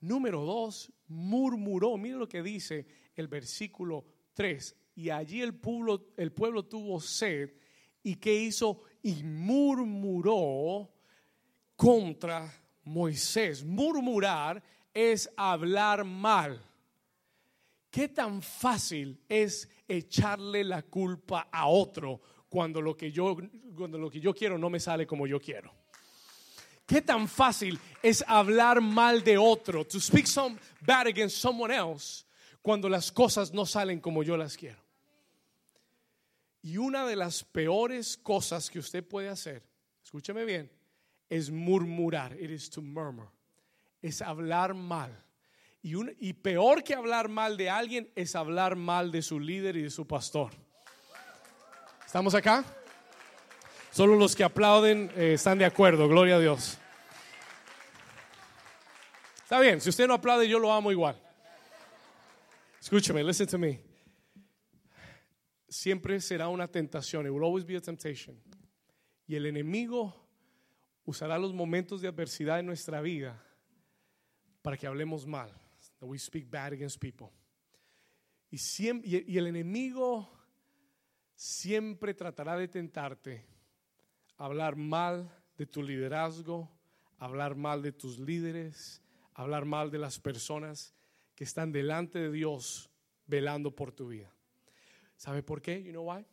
[0.00, 1.96] Número dos, murmuró.
[1.96, 4.76] Mire lo que dice el versículo 3.
[4.94, 7.50] Y allí el pueblo, el pueblo tuvo sed.
[8.02, 8.82] ¿Y qué hizo?
[9.02, 10.88] Y murmuró
[11.74, 12.52] contra
[12.84, 13.64] Moisés.
[13.64, 14.62] Murmurar
[14.94, 16.62] es hablar mal.
[17.90, 23.36] ¿Qué tan fácil es echarle la culpa a otro cuando lo que yo,
[23.76, 25.77] cuando lo que yo quiero no me sale como yo quiero?
[26.88, 29.84] ¿Qué tan fácil es hablar mal de otro?
[29.84, 32.24] To speak some bad against someone else
[32.62, 34.82] cuando las cosas no salen como yo las quiero.
[36.62, 39.62] Y una de las peores cosas que usted puede hacer,
[40.02, 40.70] escúcheme bien,
[41.28, 42.34] es murmurar.
[42.40, 43.28] It is to murmur.
[44.00, 45.12] Es hablar mal.
[45.82, 49.90] Y, peor que hablar mal de alguien es hablar mal de su líder y de
[49.90, 50.52] su pastor.
[52.06, 52.64] ¿Estamos acá?
[53.98, 56.78] Solo los que aplauden eh, están de acuerdo, gloria a Dios.
[59.42, 61.20] Está bien, si usted no aplaude, yo lo amo igual.
[62.80, 63.80] Escúcheme, listen to me.
[65.68, 68.40] Siempre será una tentación, it will always be a temptation.
[69.26, 70.14] Y el enemigo
[71.04, 73.44] usará los momentos de adversidad en nuestra vida
[74.62, 75.50] para que hablemos mal,
[75.98, 77.30] that we speak bad against people.
[78.48, 80.30] Y, siempre, y el enemigo
[81.34, 83.57] siempre tratará de tentarte
[84.38, 86.70] hablar mal de tu liderazgo,
[87.18, 89.02] hablar mal de tus líderes,
[89.34, 90.94] hablar mal de las personas
[91.34, 92.90] que están delante de Dios
[93.26, 94.32] velando por tu vida.
[95.16, 95.82] ¿Sabe por qué?
[95.82, 96.24] You know why?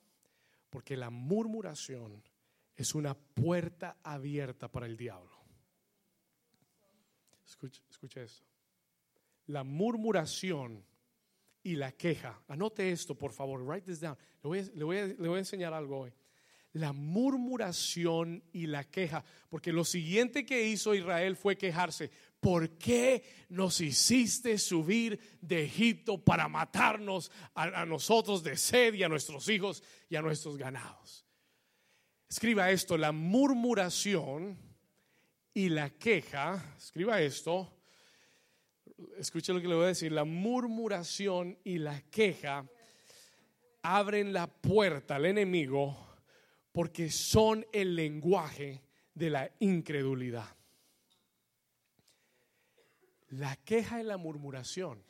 [0.70, 2.24] Porque la murmuración
[2.76, 5.36] es una puerta abierta para el diablo.
[7.46, 8.46] Escuche, esto.
[9.48, 10.84] La murmuración
[11.64, 12.42] y la queja.
[12.48, 13.62] Anote esto, por favor.
[13.62, 14.18] Write this down.
[14.44, 16.14] le voy a enseñar algo hoy.
[16.76, 22.12] La murmuración y la queja, porque lo siguiente que hizo Israel fue quejarse.
[22.42, 29.10] ¿Por qué nos hiciste subir de Egipto para matarnos a, nosotros de sed y a
[29.10, 31.26] nuestros hijos y a nuestros ganados?
[32.30, 34.58] Escriba esto, la murmuración
[35.54, 37.72] y la queja, escriba esto,
[39.18, 42.70] escuche lo que le voy a decir, la murmuración y la queja
[43.82, 46.15] abren la puerta al enemigo
[46.76, 48.84] porque son el lenguaje
[49.14, 50.58] de la incredulidad.
[53.30, 55.02] La queja y la murmuración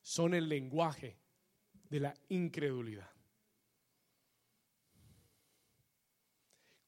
[0.00, 1.16] son el lenguaje
[1.88, 3.08] de la incredulidad.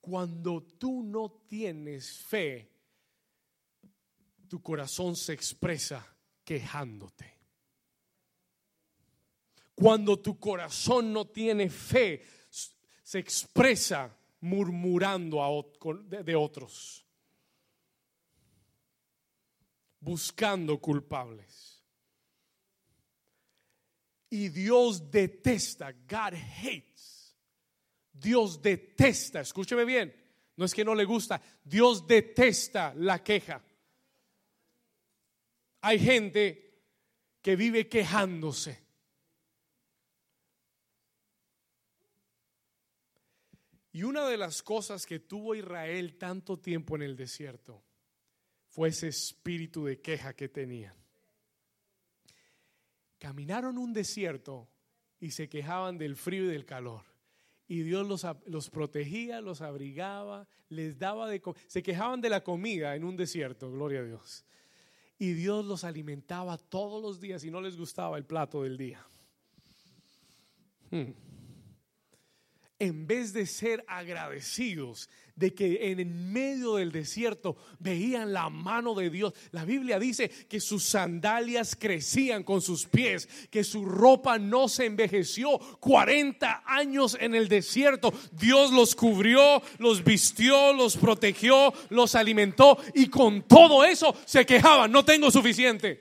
[0.00, 2.68] Cuando tú no tienes fe,
[4.48, 6.04] tu corazón se expresa
[6.42, 7.32] quejándote.
[9.72, 12.24] Cuando tu corazón no tiene fe,
[13.04, 15.38] se expresa murmurando
[16.08, 17.06] de otros,
[20.00, 21.84] buscando culpables.
[24.30, 27.36] Y Dios detesta, God hates.
[28.10, 30.14] Dios detesta, escúcheme bien,
[30.56, 33.62] no es que no le gusta, Dios detesta la queja.
[35.82, 36.80] Hay gente
[37.42, 38.83] que vive quejándose.
[43.94, 47.84] Y una de las cosas que tuvo Israel tanto tiempo en el desierto
[48.66, 50.96] fue ese espíritu de queja que tenían.
[53.18, 54.68] Caminaron un desierto
[55.20, 57.04] y se quejaban del frío y del calor.
[57.68, 62.96] Y Dios los, los protegía, los abrigaba, les daba de Se quejaban de la comida
[62.96, 64.44] en un desierto, gloria a Dios.
[65.18, 69.06] Y Dios los alimentaba todos los días y no les gustaba el plato del día.
[70.90, 71.33] Hmm
[72.78, 79.10] en vez de ser agradecidos de que en medio del desierto veían la mano de
[79.10, 79.32] Dios.
[79.50, 84.86] La Biblia dice que sus sandalias crecían con sus pies, que su ropa no se
[84.86, 85.58] envejeció.
[85.80, 88.12] 40 años en el desierto.
[88.32, 94.92] Dios los cubrió, los vistió, los protegió, los alimentó y con todo eso se quejaban,
[94.92, 96.00] no tengo suficiente.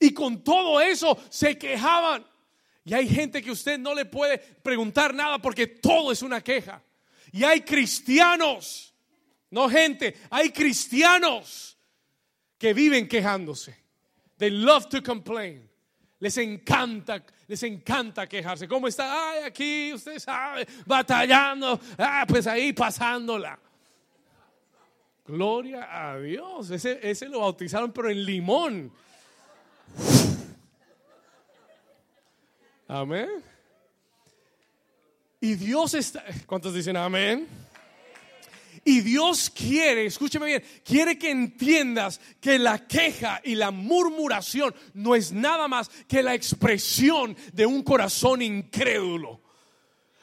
[0.00, 2.24] Y con todo eso se quejaban.
[2.88, 6.82] Y hay gente que usted no le puede preguntar nada porque todo es una queja.
[7.30, 8.94] Y hay cristianos,
[9.50, 11.76] no gente, hay cristianos
[12.56, 13.76] que viven quejándose.
[14.38, 15.68] They love to complain.
[16.18, 18.66] Les encanta, les encanta quejarse.
[18.66, 19.32] ¿Cómo está?
[19.32, 21.78] Ay, aquí, usted sabe, batallando.
[21.98, 23.58] Ah, pues ahí pasándola.
[25.26, 26.70] Gloria a Dios.
[26.70, 28.90] Ese, ese lo bautizaron, pero en limón.
[32.88, 33.28] Amén.
[35.40, 37.46] Y Dios está, ¿cuántos dicen amén?
[38.84, 45.14] Y Dios quiere, escúcheme bien, quiere que entiendas que la queja y la murmuración no
[45.14, 49.42] es nada más que la expresión de un corazón incrédulo.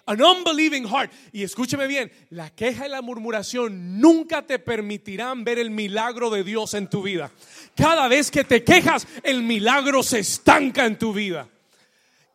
[0.08, 1.12] An unbelieving heart.
[1.32, 6.44] Y escúcheme bien, la queja y la murmuración nunca te permitirán ver el milagro de
[6.44, 7.32] Dios en tu vida.
[7.76, 11.48] Cada vez que te quejas, el milagro se estanca en tu vida.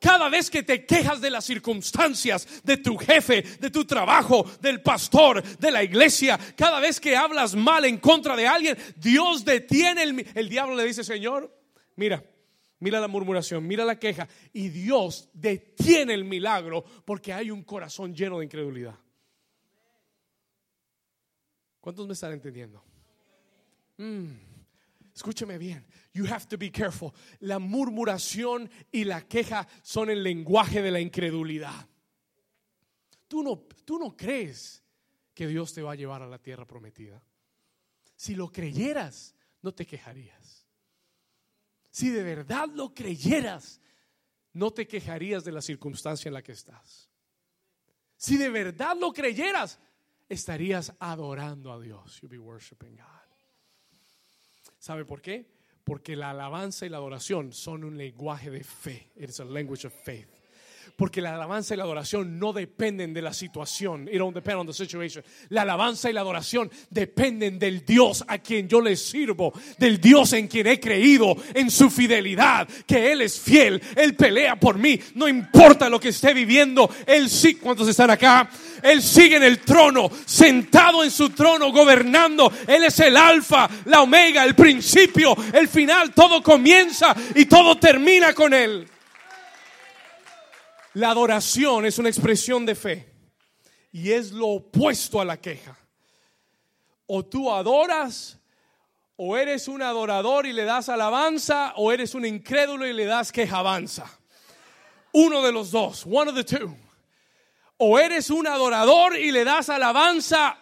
[0.00, 4.80] Cada vez que te quejas de las circunstancias, de tu jefe, de tu trabajo, del
[4.80, 10.02] pastor, de la iglesia, cada vez que hablas mal en contra de alguien, Dios detiene
[10.02, 11.54] el, el diablo le dice, Señor,
[11.96, 12.24] mira,
[12.78, 18.14] mira la murmuración, mira la queja, y Dios detiene el milagro porque hay un corazón
[18.14, 18.98] lleno de incredulidad.
[21.78, 22.82] ¿Cuántos me están entendiendo?
[23.98, 24.32] Mm.
[25.14, 25.86] Escúcheme bien.
[26.12, 27.12] You have to be careful.
[27.40, 31.88] La murmuración y la queja son el lenguaje de la incredulidad.
[33.28, 34.82] Tú no, tú no crees
[35.34, 37.22] que Dios te va a llevar a la tierra prometida.
[38.16, 40.66] Si lo creyeras, no te quejarías.
[41.90, 43.80] Si de verdad lo creyeras,
[44.52, 47.08] no te quejarías de la circunstancia en la que estás.
[48.16, 49.78] Si de verdad lo creyeras,
[50.28, 52.20] estarías adorando a Dios.
[52.20, 53.06] You'll be worshiping God.
[54.78, 55.59] ¿Sabe por qué?
[55.84, 59.08] Porque la alabanza y la adoración son un lenguaje de fe.
[59.16, 60.39] It's a language of faith.
[60.96, 64.08] Porque la alabanza y la adoración no dependen de la situación.
[64.08, 65.24] It don't depend on the situation.
[65.48, 70.32] La alabanza y la adoración dependen del Dios a quien yo le sirvo, del Dios
[70.32, 74.98] en quien he creído, en su fidelidad, que Él es fiel, Él pelea por mí,
[75.14, 78.48] no importa lo que esté viviendo, Él sí, ¿cuántos están acá?
[78.82, 82.52] Él sigue en el trono, sentado en su trono, gobernando.
[82.66, 88.32] Él es el alfa, la omega, el principio, el final, todo comienza y todo termina
[88.34, 88.86] con Él.
[90.94, 93.12] La adoración es una expresión de fe
[93.92, 95.78] y es lo opuesto a la queja.
[97.06, 98.38] O tú adoras,
[99.16, 103.32] o eres un adorador y le das alabanza, o eres un incrédulo y le das
[103.32, 104.06] quejabanza.
[105.12, 106.74] Uno de los dos, one of the two.
[107.76, 110.56] O eres un adorador y le das alabanza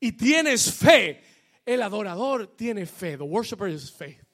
[0.00, 1.22] y tienes fe.
[1.66, 3.16] El adorador tiene fe.
[3.16, 4.27] The worshiper is faith.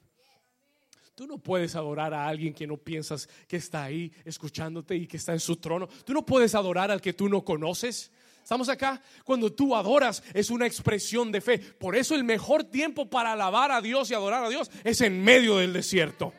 [1.14, 5.16] Tú no puedes adorar a alguien que no piensas que está ahí escuchándote y que
[5.16, 5.88] está en su trono.
[6.04, 8.10] Tú no puedes adorar al que tú no conoces.
[8.42, 9.00] ¿Estamos acá?
[9.24, 11.58] Cuando tú adoras es una expresión de fe.
[11.58, 15.22] Por eso el mejor tiempo para alabar a Dios y adorar a Dios es en
[15.22, 16.32] medio del desierto.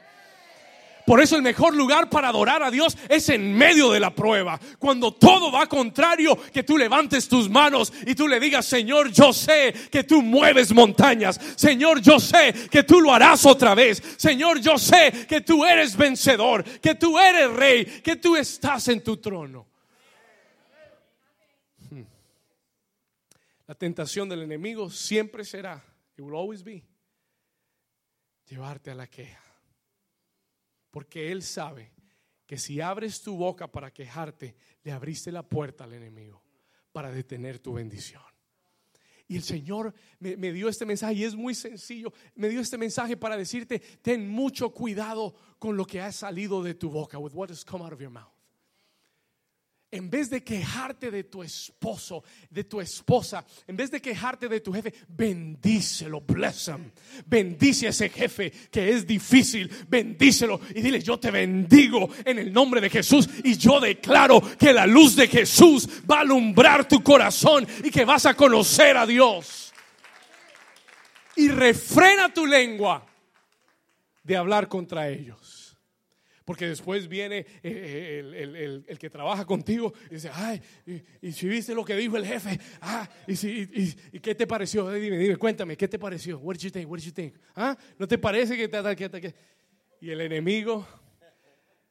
[1.06, 4.60] Por eso el mejor lugar para adorar a Dios es en medio de la prueba.
[4.80, 9.32] Cuando todo va contrario, que tú levantes tus manos y tú le digas, Señor, yo
[9.32, 11.40] sé que tú mueves montañas.
[11.56, 14.02] Señor, yo sé que tú lo harás otra vez.
[14.18, 19.04] Señor, yo sé que tú eres vencedor, que tú eres rey, que tú estás en
[19.04, 19.68] tu trono.
[21.92, 22.02] Hmm.
[23.68, 25.84] La tentación del enemigo siempre será,
[26.18, 26.84] it will always be,
[28.48, 29.45] llevarte a la queja.
[30.96, 31.92] Porque Él sabe
[32.48, 36.42] que si abres tu boca para quejarte, le abriste la puerta al enemigo
[36.94, 38.24] para detener tu bendición.
[39.28, 42.14] Y el Señor me, dio este mensaje y es muy sencillo.
[42.36, 46.76] Me dio este mensaje para decirte, ten mucho cuidado con lo que ha salido de
[46.76, 48.35] tu boca, with what has come out of your mouth
[49.92, 54.60] en vez de quejarte de tu esposo, de tu esposa, en vez de quejarte de
[54.60, 56.92] tu jefe, bendícelo, bless him.
[57.26, 62.52] Bendice a ese jefe que es difícil, bendícelo y dile, yo te bendigo en el
[62.52, 67.02] nombre de Jesús y yo declaro que la luz de Jesús va a alumbrar tu
[67.02, 69.74] corazón y que vas a conocer a Dios.
[71.38, 73.06] Y refrena tu lengua
[74.24, 75.55] de hablar contra ellos.
[76.46, 80.62] Porque después viene eh, eh, el, que trabaja contigo y dice, ay,
[81.22, 83.68] y, si viste lo que dijo el jefe, ah, y, si,
[84.12, 86.38] y, qué te pareció, dime, dime, cuéntame, ¿qué te pareció?
[86.38, 86.90] What did you think?
[86.90, 87.34] What did you think?
[87.56, 87.76] ¿Ah?
[87.98, 89.34] ¿No te parece que te, que, que,
[90.00, 90.88] Y el enemigo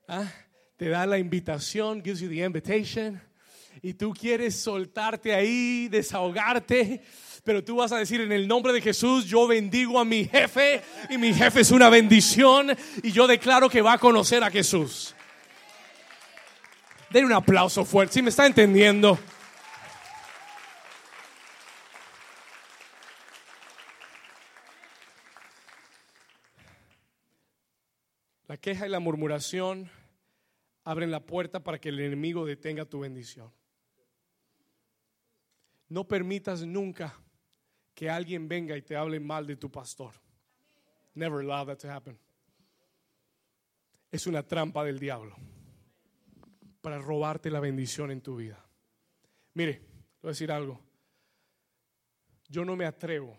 [0.07, 0.33] ¿ah?
[0.77, 3.21] te da la invitación, gives you the invitation,
[3.83, 7.03] y tú quieres soltarte ahí, desahogarte
[7.45, 10.83] pero tú vas a decir en el nombre de Jesús, yo bendigo a mi jefe
[11.11, 15.15] y mi jefe es una bendición y yo declaro que va a conocer a Jesús.
[17.11, 19.19] Den un aplauso fuerte, si me está entendiendo.
[28.49, 29.91] La queja y la murmuración
[30.83, 33.53] abren la puerta para que el enemigo detenga tu bendición.
[35.91, 37.15] No permitas nunca
[37.95, 40.13] que alguien venga y te hable mal de tu pastor.
[41.15, 42.19] Never allow that to happen.
[44.11, 45.37] Es una trampa del diablo
[46.81, 48.65] para robarte la bendición en tu vida.
[49.55, 49.81] Mire,
[50.21, 50.81] voy a decir algo.
[52.49, 53.39] Yo no me atrevo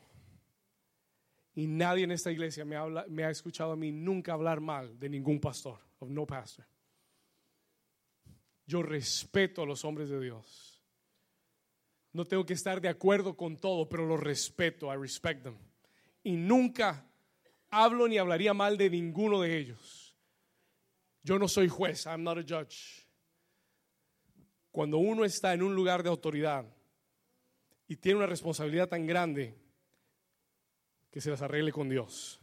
[1.54, 5.00] y nadie en esta iglesia me, habla, me ha escuchado a mí nunca hablar mal
[5.00, 6.66] de ningún pastor, of no pastor.
[8.66, 10.75] Yo respeto a los hombres de Dios.
[12.16, 14.90] No tengo que estar de acuerdo con todo, pero lo respeto.
[14.90, 15.58] I respect them.
[16.24, 17.06] Y nunca
[17.70, 20.16] hablo ni hablaría mal de ninguno de ellos.
[21.24, 22.06] Yo no soy juez.
[22.06, 23.06] I'm not a judge.
[24.72, 26.64] Cuando uno está en un lugar de autoridad
[27.86, 29.54] y tiene una responsabilidad tan grande,
[31.12, 32.40] que se las arregle con Dios.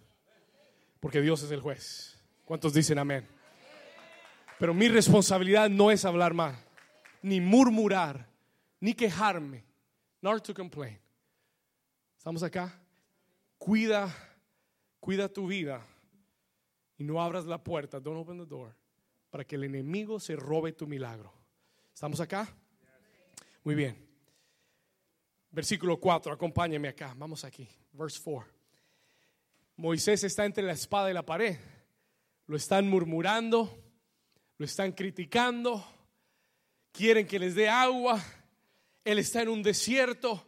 [1.01, 2.23] Porque Dios es el juez.
[2.45, 3.27] ¿Cuántos dicen amén?
[4.59, 6.63] Pero mi responsabilidad no es hablar mal,
[7.23, 8.32] ni murmurar,
[8.83, 9.65] ni quejarme,
[10.21, 10.99] nor to complain.
[12.19, 12.81] ¿Estamos acá?
[13.57, 14.13] Cuida,
[14.99, 15.87] cuida tu vida
[16.99, 18.75] y no abras la puerta, don't open the door,
[19.31, 21.33] para que el enemigo se robe tu milagro.
[21.95, 22.49] ¿Estamos acá?
[23.63, 23.97] Muy bien.
[25.53, 28.51] Versículo 4, acompáñeme acá, vamos aquí, verse 4.
[29.77, 31.57] Moisés está entre la espada y la pared.
[32.49, 33.71] Lo están murmurando,
[34.59, 35.85] lo están criticando,
[36.91, 38.21] quieren que les dé agua
[39.05, 40.47] él está en un desierto.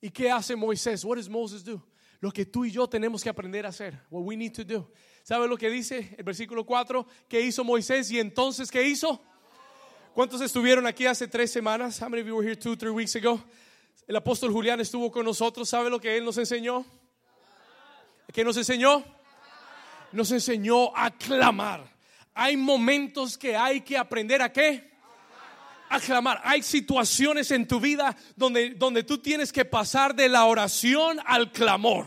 [0.00, 1.04] ¿Y qué hace Moisés?
[1.04, 1.84] What does Moses do?
[2.20, 4.00] Lo que tú y yo tenemos que aprender a hacer.
[4.10, 4.90] What we need to do.
[5.22, 7.06] ¿Sabe lo que dice el versículo 4?
[7.28, 8.10] ¿Qué hizo Moisés?
[8.10, 9.20] Y entonces, ¿qué hizo?
[10.14, 12.00] ¿Cuántos estuvieron aquí hace tres semanas?
[12.00, 13.40] How many of you were here two, three weeks ago?
[14.06, 15.68] El apóstol Julián estuvo con nosotros.
[15.68, 16.84] ¿Sabe lo que él nos enseñó?
[18.32, 19.04] ¿Qué nos enseñó?
[20.12, 21.94] Nos enseñó a clamar.
[22.34, 24.97] Hay momentos que hay que aprender a qué?
[25.88, 26.40] Aclamar.
[26.44, 31.52] Hay situaciones en tu vida donde, donde tú tienes que pasar de la oración al
[31.52, 32.06] clamor.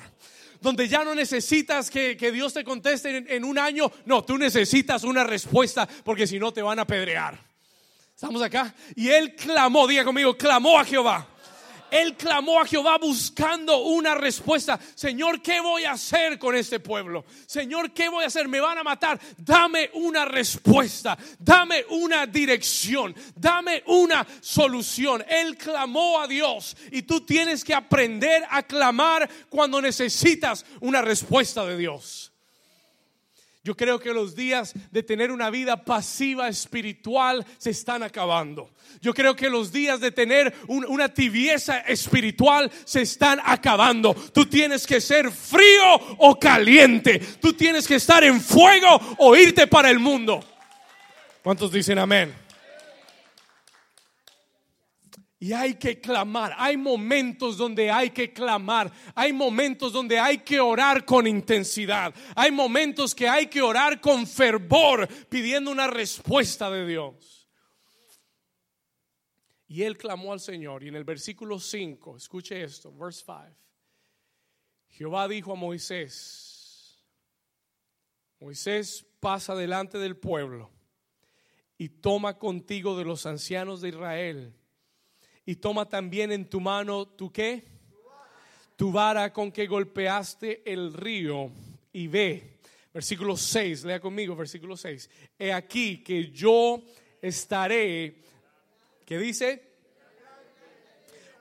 [0.59, 3.91] Donde ya no necesitas que, Dios te conteste en, en un año.
[4.05, 7.39] No, tú necesitas una respuesta porque si no te van a pedrear.
[8.13, 8.75] Estamos acá.
[8.95, 11.27] Y él clamó, diga conmigo, clamó a Jehová.
[11.91, 14.79] Él clamó a Jehová buscando una respuesta.
[14.95, 17.25] Señor, ¿qué voy a hacer con este pueblo?
[17.45, 18.47] Señor, ¿qué voy a hacer?
[18.47, 19.19] Me van a matar.
[19.37, 21.17] Dame una respuesta.
[21.37, 23.13] Dame una dirección.
[23.35, 25.23] Dame una solución.
[25.27, 31.65] Él clamó a Dios y tú tienes que aprender a clamar cuando necesitas una respuesta
[31.65, 32.30] de Dios.
[33.63, 38.71] Yo creo que los días de tener una vida pasiva espiritual se están acabando.
[39.01, 44.15] Yo creo que los días de tener una tibieza espiritual se están acabando.
[44.15, 47.19] Tú tienes que ser frío o caliente.
[47.39, 50.43] Tú tienes que estar en fuego o irte para el mundo.
[51.43, 52.40] ¿Cuántos dicen amén?
[55.41, 56.53] Y hay que clamar.
[56.55, 58.91] Hay momentos donde hay que clamar.
[59.15, 62.13] Hay momentos donde hay que orar con intensidad.
[62.35, 67.49] Hay momentos que hay que orar con fervor pidiendo una respuesta de Dios.
[69.67, 70.83] Y él clamó al Señor.
[70.83, 73.41] Y en el versículo 5, escuche esto, verse 5.
[74.89, 77.03] Jehová dijo a Moisés,
[78.39, 80.69] Moisés pasa delante del pueblo
[81.79, 84.60] y toma contigo de los ancianos de Israel
[85.45, 87.63] y toma también en tu mano tu qué?
[88.75, 91.51] Tu vara con que golpeaste el río
[91.93, 92.59] y ve.
[92.93, 95.09] Versículo 6, lea conmigo, versículo 6.
[95.39, 96.81] He aquí que yo
[97.21, 98.15] estaré,
[99.05, 99.71] ¿qué dice?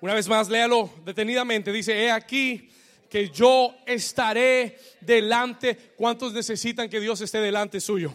[0.00, 1.72] Una vez más, léalo detenidamente.
[1.72, 2.70] Dice, he aquí
[3.08, 5.76] que yo estaré delante.
[5.96, 8.12] ¿Cuántos necesitan que Dios esté delante suyo?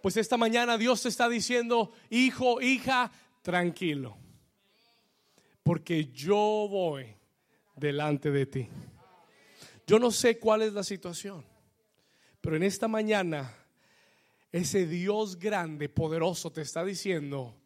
[0.00, 3.10] Pues esta mañana Dios te está diciendo, hijo, hija,
[3.42, 4.23] tranquilo
[5.64, 7.06] porque yo voy
[7.74, 8.68] delante de ti.
[9.86, 11.44] Yo no sé cuál es la situación,
[12.40, 13.52] pero en esta mañana
[14.52, 17.56] ese Dios grande, poderoso, te está diciendo,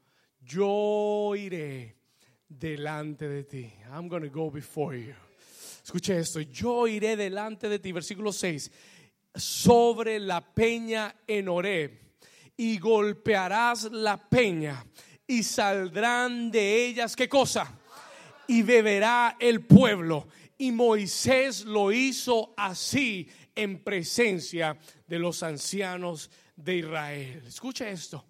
[0.40, 1.96] yo iré
[2.48, 3.70] delante de ti.
[3.92, 5.12] I'm going to go before you.
[5.84, 8.70] Escuche esto, yo iré delante de ti, versículo 6,
[9.34, 11.92] sobre la peña en Oreb
[12.56, 14.84] y golpearás la peña
[15.26, 17.77] y saldrán de ellas, ¿qué cosa?
[18.48, 20.26] Y beberá el pueblo.
[20.56, 24.76] Y Moisés lo hizo así en presencia
[25.06, 27.42] de los ancianos de Israel.
[27.46, 28.24] Escucha esto.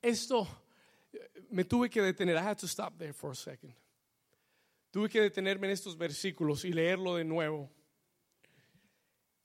[0.00, 0.46] Esto
[1.50, 2.36] me tuve que detener.
[2.36, 3.74] I had to stop there for a second.
[4.92, 7.70] Tuve que detenerme en estos versículos y leerlo de nuevo.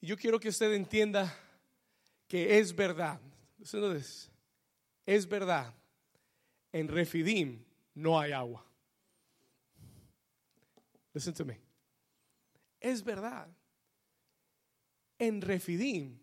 [0.02, 1.36] Yo quiero que usted entienda
[2.28, 3.20] que es verdad.
[5.06, 5.74] Es verdad.
[6.72, 7.64] En Refidim
[7.94, 8.65] no hay agua.
[11.16, 11.58] Listen to me.
[12.82, 13.48] Es verdad.
[15.18, 16.20] En Refidim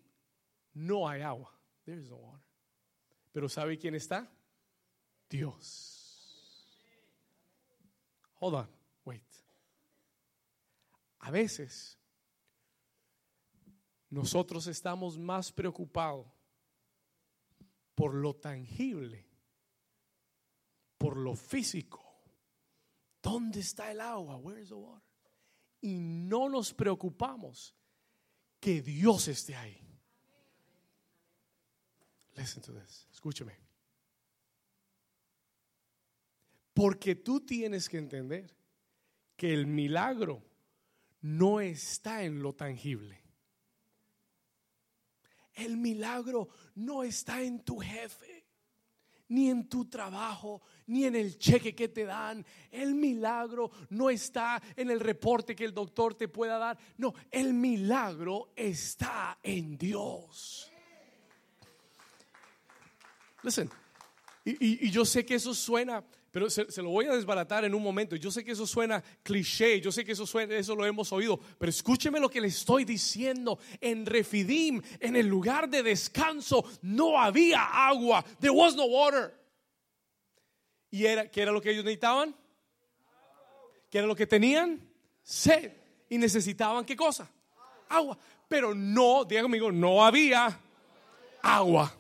[0.75, 1.51] no hay agua.
[1.87, 2.45] There is no water.
[3.33, 4.31] Pero ¿sabe quién está?
[5.31, 5.99] Dios.
[8.39, 8.69] Hold on,
[9.07, 9.23] wait.
[11.21, 11.99] A veces
[14.11, 16.27] nosotros estamos más preocupados
[17.95, 19.27] por lo tangible,
[20.99, 22.12] por lo físico,
[23.23, 24.37] ¿Dónde está el agua?
[24.37, 25.03] Where the water?
[25.81, 27.75] Y no nos preocupamos
[28.61, 29.79] que Dios esté ahí.
[32.35, 33.07] Listen to this.
[33.13, 33.57] Escúchame.
[36.75, 38.57] Porque tú tienes que entender
[39.37, 40.43] que el milagro
[41.21, 43.21] no está en lo tangible.
[45.55, 48.42] El milagro no está en tu jefe
[49.33, 52.45] ni en tu trabajo, ni en el cheque que te dan.
[52.71, 56.79] El milagro no está en el reporte que el doctor te pueda dar.
[56.99, 60.71] No, el milagro está en Dios.
[63.43, 63.71] Listen,
[64.45, 68.17] y, yo sé que eso suena, pero se, lo voy a desbaratar en un momento.
[68.17, 71.39] Yo sé que eso suena cliché, yo sé que eso suena, eso lo hemos oído,
[71.59, 73.59] pero escúcheme lo que le estoy diciendo.
[73.83, 78.25] En Refidim, en el lugar de descanso, no había agua.
[78.41, 79.39] There was no water.
[80.91, 82.35] ¿Y era, qué era lo que ellos necesitaban?
[83.91, 84.81] ¿Qué era lo que tenían?
[85.23, 85.71] Sed.
[86.09, 87.31] ¿Y necesitaban qué cosa?
[87.91, 88.17] Agua.
[88.49, 90.59] Pero no, diga conmigo, no había
[91.43, 91.95] agua.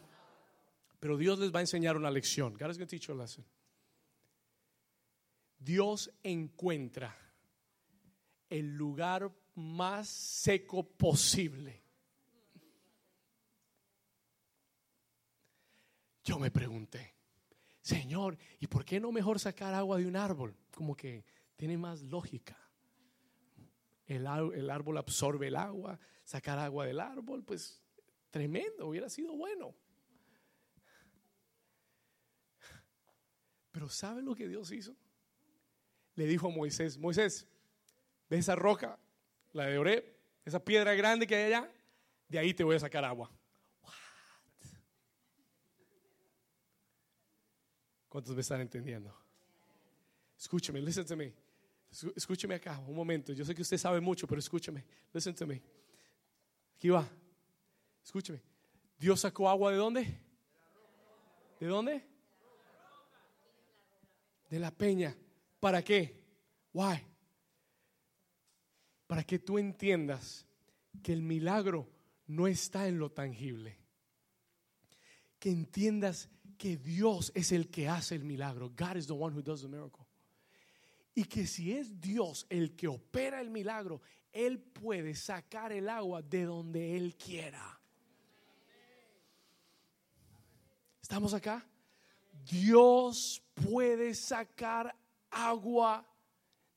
[1.01, 2.55] Pero Dios les va a enseñar una lección.
[2.55, 3.45] God is going to teach you a lesson.
[5.65, 7.17] Dios encuentra
[8.49, 11.83] el lugar más seco posible.
[16.25, 17.15] Yo me pregunté,
[17.81, 20.57] Señor, ¿y por qué no mejor sacar agua de un árbol?
[20.71, 21.25] Como que
[21.57, 22.59] tiene más lógica.
[24.07, 27.83] El, árbol absorbe el agua, sacar agua del árbol, pues
[28.31, 29.75] tremendo, hubiera sido bueno.
[33.71, 34.97] Pero ¿sabe lo que Dios hizo?
[36.15, 37.47] Le dijo a Moisés, Moisés,
[38.29, 38.99] ve esa roca,
[39.53, 40.05] la de Oreb,
[40.45, 41.73] esa piedra grande que hay allá,
[42.29, 43.31] de ahí te voy a sacar agua.
[48.09, 49.17] ¿Cuántos me están entendiendo?
[50.39, 51.33] Escúcheme, listen to me.
[52.17, 53.33] Escúcheme acá, un momento.
[53.33, 54.85] Yo sé que usted sabe mucho, pero escúcheme.
[55.13, 55.63] Listen to me.
[56.77, 57.09] Aquí va.
[58.05, 58.43] Escúcheme.
[58.99, 60.21] Dios sacó agua de dónde?
[61.61, 62.05] ¿De dónde?
[64.51, 65.17] De la peña.
[65.63, 66.21] ¿Para qué?
[66.73, 67.07] Why?
[69.07, 70.45] Para que tú entiendas
[71.05, 71.89] que el milagro
[72.27, 73.79] no está en lo tangible.
[75.39, 78.71] Que entiendas que Dios es el que hace el milagro.
[78.71, 80.05] God is the one who does the miracle.
[81.15, 84.03] Y que si es Dios el que opera el milagro,
[84.33, 87.81] Él puede sacar el agua de donde Él quiera.
[91.01, 91.65] ¿Estamos acá?
[92.51, 94.93] Dios puede sacar
[95.33, 96.07] agua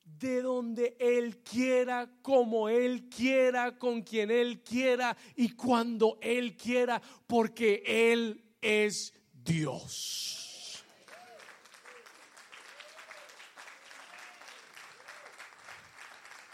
[0.04, 7.02] de donde Él quiera, como Él quiera, con quien Él quiera y cuando Él quiera,
[7.28, 10.84] porque Él es Dios.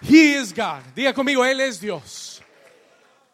[0.02, 0.82] He is God.
[0.96, 2.42] Diga conmigo, Él es Dios.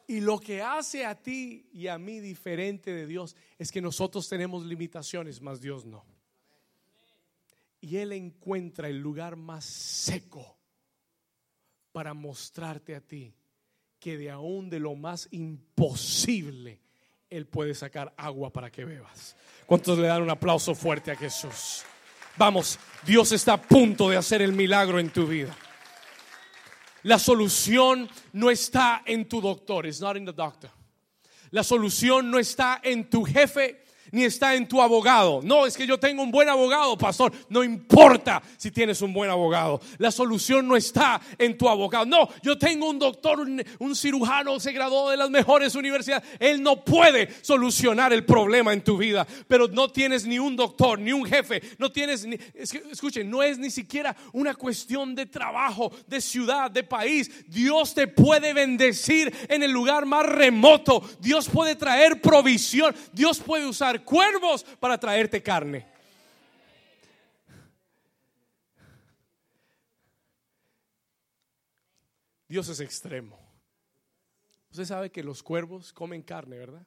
[0.08, 4.28] Y lo que hace a ti y a mí diferente de Dios es que nosotros
[4.28, 6.17] tenemos limitaciones, mas Dios no.
[7.88, 10.58] Y Él encuentra el lugar más seco
[11.94, 13.34] para mostrarte a ti
[13.98, 16.82] que de aún de lo más imposible
[17.30, 19.38] él puede sacar agua para que bebas.
[19.66, 21.84] ¿Cuántos le dan un aplauso fuerte a Jesús?
[22.36, 25.56] Vamos, Dios está a punto de hacer el milagro en tu vida.
[27.04, 30.70] La solución no está en tu doctor, it's not in the doctor.
[31.52, 33.82] La solución no está en tu jefe,
[34.12, 35.42] ni está en tu abogado.
[35.44, 37.32] No, es que yo tengo un buen abogado, pastor.
[37.50, 39.82] No importa si tienes un buen abogado.
[39.98, 42.06] La solución no está en tu abogado.
[42.06, 43.40] No, yo tengo un doctor,
[43.80, 46.24] un, cirujano, se graduó de las mejores universidades.
[46.40, 49.26] Él no puede solucionar el problema en tu vida.
[49.48, 51.62] Pero no tienes ni un doctor, ni un jefe.
[51.78, 56.84] No tienes ni, escuchen, no es ni siquiera una cuestión de trabajo, de ciudad, de
[56.84, 57.32] país.
[57.48, 61.04] Dios te puede bendecir en el lugar más remoto.
[61.20, 62.96] Dios puede traer provisión.
[63.14, 65.86] Dios puede usar cuervos para traerte carne.
[72.48, 73.38] Dios es extremo.
[74.72, 76.86] Usted sabe que los cuervos comen carne, ¿verdad?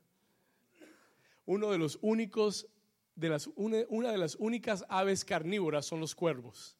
[1.44, 2.66] Uno de los únicos,
[3.14, 6.76] de las, una, de las únicas aves carnívoras son los cuervos.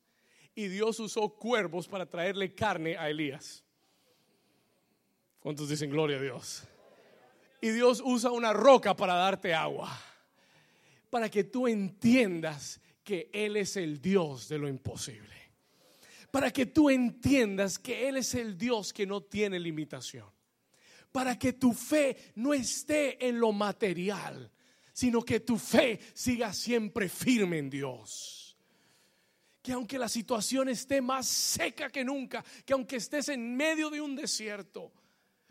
[0.54, 3.64] Y Dios usó cuervos para traerle carne a Elías.
[5.40, 6.64] ¿Cuántos dicen gloria a Dios?
[7.60, 9.90] Y Dios usa una roca para darte agua
[11.10, 15.28] para que tú entiendas que Él es el Dios de lo imposible.
[16.30, 20.30] Para que tú entiendas que Él es el Dios que no tiene limitación.
[21.10, 24.48] Para que tu fe no esté en lo material,
[24.92, 28.56] sino que tu fe siga siempre firme en Dios.
[29.60, 34.00] Que aunque la situación esté más seca que nunca, que aunque estés en medio de
[34.00, 34.92] un desierto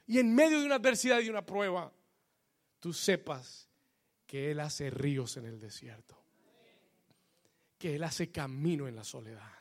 [0.08, 1.92] y en medio de una adversidad y una prueba,
[2.80, 3.69] tú sepas
[4.30, 6.16] que Él hace ríos en el desierto,
[7.80, 9.52] que Él hace camino en la soledad.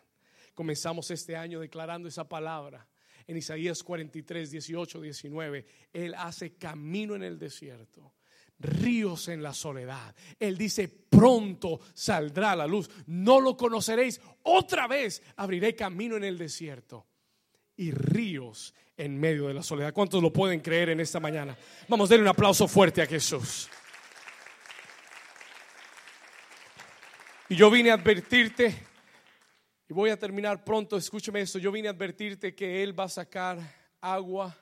[0.54, 2.86] Comenzamos este año declarando esa palabra
[3.26, 5.66] en Isaías 43, 18, 19.
[5.94, 8.12] Él hace camino en el desierto
[8.58, 10.14] ríos en la soledad.
[10.38, 12.90] Él dice, pronto saldrá la luz.
[13.06, 14.20] No lo conoceréis.
[14.42, 17.06] Otra vez abriré camino en el desierto
[17.74, 19.94] y ríos en medio de la soledad.
[19.94, 21.56] ¿Cuántos lo pueden creer en esta mañana?
[21.88, 23.70] Vamos a darle un aplauso fuerte a Jesús.
[27.50, 28.74] Y yo vine a advertirte,
[29.88, 33.08] y voy a terminar pronto, escúcheme esto, yo vine a advertirte que Él va a
[33.08, 33.58] sacar
[34.02, 34.54] agua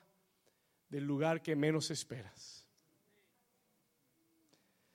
[0.87, 2.65] del lugar que menos esperas.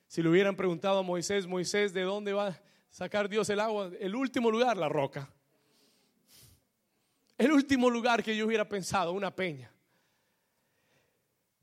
[0.09, 3.91] Si le hubieran preguntado a Moisés, Moisés, ¿de dónde va a sacar Dios el agua?
[4.01, 5.29] El último lugar, la roca.
[7.37, 9.71] El último lugar que yo hubiera pensado, una peña.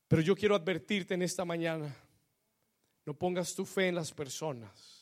[0.08, 1.96] Pero yo quiero advertirte en esta mañana,
[3.04, 4.99] no pongas tu fe en las personas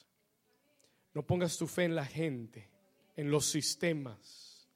[1.17, 2.69] no pongas tu fe en la gente,
[3.15, 4.69] en los sistemas,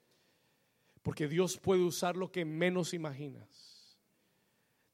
[1.04, 3.96] porque Dios puede usar lo que menos imaginas.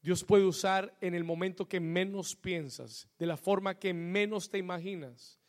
[0.01, 4.57] Dios puede usar en el momento que menos piensas, de la forma que menos te
[4.57, 5.39] imaginas.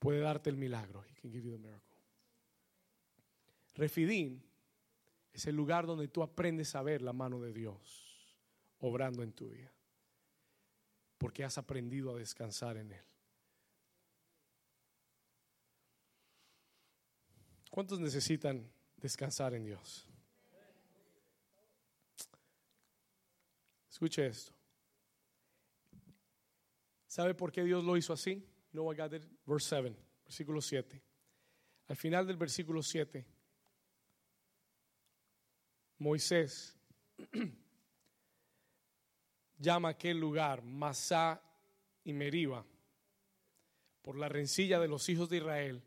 [0.00, 1.04] Puede darte el milagro.
[3.76, 4.42] Refidín
[5.32, 8.36] es el lugar donde tú aprendes a ver la mano de Dios
[8.80, 9.72] obrando en tu vida,
[11.16, 13.13] porque has aprendido a descansar en Él.
[17.74, 20.06] ¿Cuántos necesitan descansar en Dios?
[23.90, 24.52] Escuche esto.
[27.08, 28.46] ¿Sabe por qué Dios lo hizo así?
[28.70, 29.24] No, I got it.
[29.44, 31.02] Verse 7, versículo 7.
[31.88, 33.26] Al final del versículo 7,
[35.98, 36.78] Moisés
[39.58, 41.42] llama aquel lugar Masá
[42.04, 42.64] y Meriba
[44.00, 45.82] por la rencilla de los hijos de Israel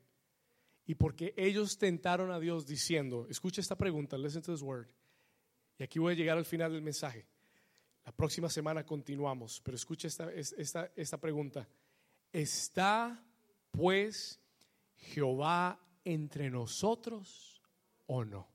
[0.87, 4.87] y porque ellos tentaron a Dios diciendo, escucha esta pregunta, listen to this word.
[5.77, 7.27] Y aquí voy a llegar al final del mensaje.
[8.05, 11.67] La próxima semana continuamos, pero escucha esta, esta, esta pregunta.
[12.31, 13.21] ¿Está
[13.69, 14.39] pues
[14.95, 17.61] Jehová entre nosotros
[18.05, 18.47] o no?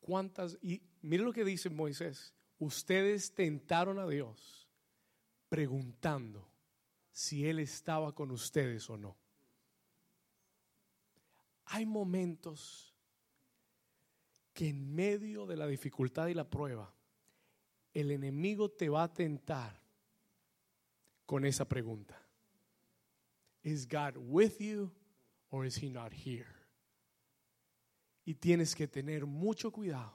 [0.00, 0.56] ¿Cuántas?
[0.62, 2.32] Y mire lo que dice Moisés.
[2.58, 4.70] Ustedes tentaron a Dios
[5.50, 6.50] preguntando
[7.12, 9.19] si Él estaba con ustedes o no.
[11.72, 12.92] Hay momentos
[14.52, 16.92] que en medio de la dificultad y la prueba,
[17.94, 19.80] el enemigo te va a tentar
[21.26, 22.20] con esa pregunta.
[23.62, 24.90] ¿Is God with you
[25.50, 26.48] or is he not here?
[28.24, 30.12] Y tienes que tener mucho cuidado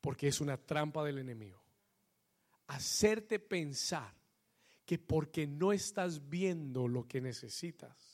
[0.00, 1.60] porque es una trampa del enemigo.
[2.68, 4.14] Hacerte pensar
[4.86, 8.07] que porque no estás viendo lo que necesitas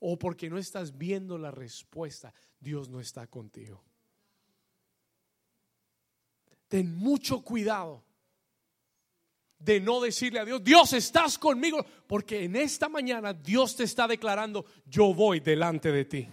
[0.00, 3.82] o porque no estás viendo la respuesta, Dios no está contigo.
[6.68, 8.04] Ten mucho cuidado
[9.58, 14.06] de no decirle a Dios, Dios estás conmigo, porque en esta mañana Dios te está
[14.06, 16.28] declarando, yo voy delante de ti.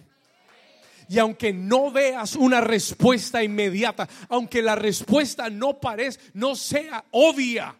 [1.08, 7.76] Y aunque no veas una respuesta inmediata, aunque la respuesta no parezca, no sea obvia,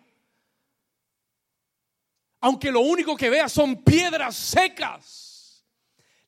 [2.41, 5.32] aunque lo único que veas son piedras secas,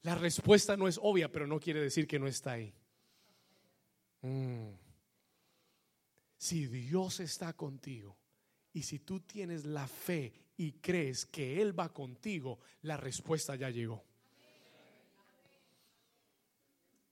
[0.05, 2.75] la respuesta no es obvia, pero no quiere decir que no está ahí.
[4.21, 4.69] Mm.
[6.37, 8.15] Si Dios está contigo
[8.75, 13.71] y si tú tienes la fe y crees que Él va contigo, la respuesta ya
[13.71, 14.05] llegó.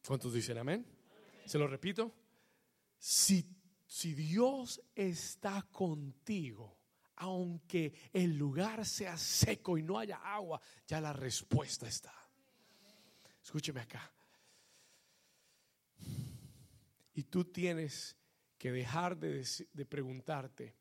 [0.06, 0.84] ¿Cuántos dicen amén?
[1.46, 2.12] Se lo repito.
[2.98, 6.76] Si, si Dios está contigo,
[7.16, 12.21] aunque el lugar sea seco y no haya agua, ya la respuesta está.
[13.42, 14.12] Escúcheme acá.
[17.14, 18.16] Y tú tienes
[18.58, 20.76] que dejar de, de, preguntarte.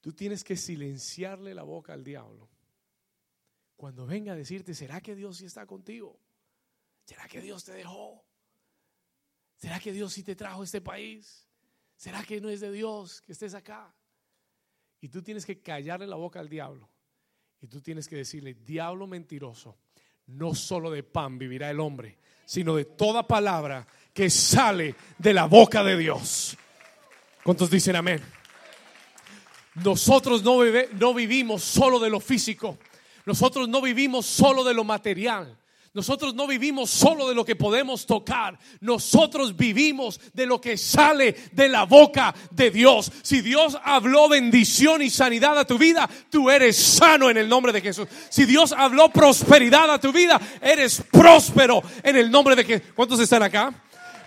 [0.00, 2.48] Tú tienes que silenciarle la boca al diablo.
[3.76, 6.18] Cuando venga a decirte, ¿será que Dios sí está contigo?
[7.04, 8.24] ¿Será que Dios te dejó?
[9.56, 11.46] ¿Será que Dios sí te trajo a este país?
[11.96, 13.94] ¿Será que no es de Dios que estés acá?
[15.00, 16.90] Y tú tienes que callarle la boca al diablo.
[17.60, 19.78] Y tú tienes que decirle, diablo mentiroso,
[20.26, 25.46] no solo de pan vivirá el hombre, sino de toda palabra que sale de la
[25.46, 26.56] boca de Dios.
[27.42, 28.22] ¿Cuántos dicen amén?
[29.74, 30.60] Nosotros no,
[30.94, 32.78] no vivimos solo de lo físico.
[33.26, 35.56] Nosotros no vivimos solo de lo material.
[35.96, 41.34] Nosotros no vivimos solo de lo que podemos tocar, nosotros vivimos de lo que sale
[41.52, 43.10] de la boca de Dios.
[43.22, 47.72] Si Dios habló bendición y sanidad a tu vida, tú eres sano en el nombre
[47.72, 48.08] de Jesús.
[48.28, 52.88] Si Dios habló prosperidad a tu vida, eres próspero en el nombre de Jesús.
[52.94, 53.72] ¿Cuántos están acá?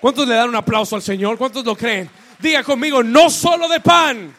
[0.02, 1.38] ¿Cuántos le dan un aplauso al Señor?
[1.38, 2.10] ¿Cuántos lo creen?
[2.40, 4.36] Diga conmigo, no solo de pan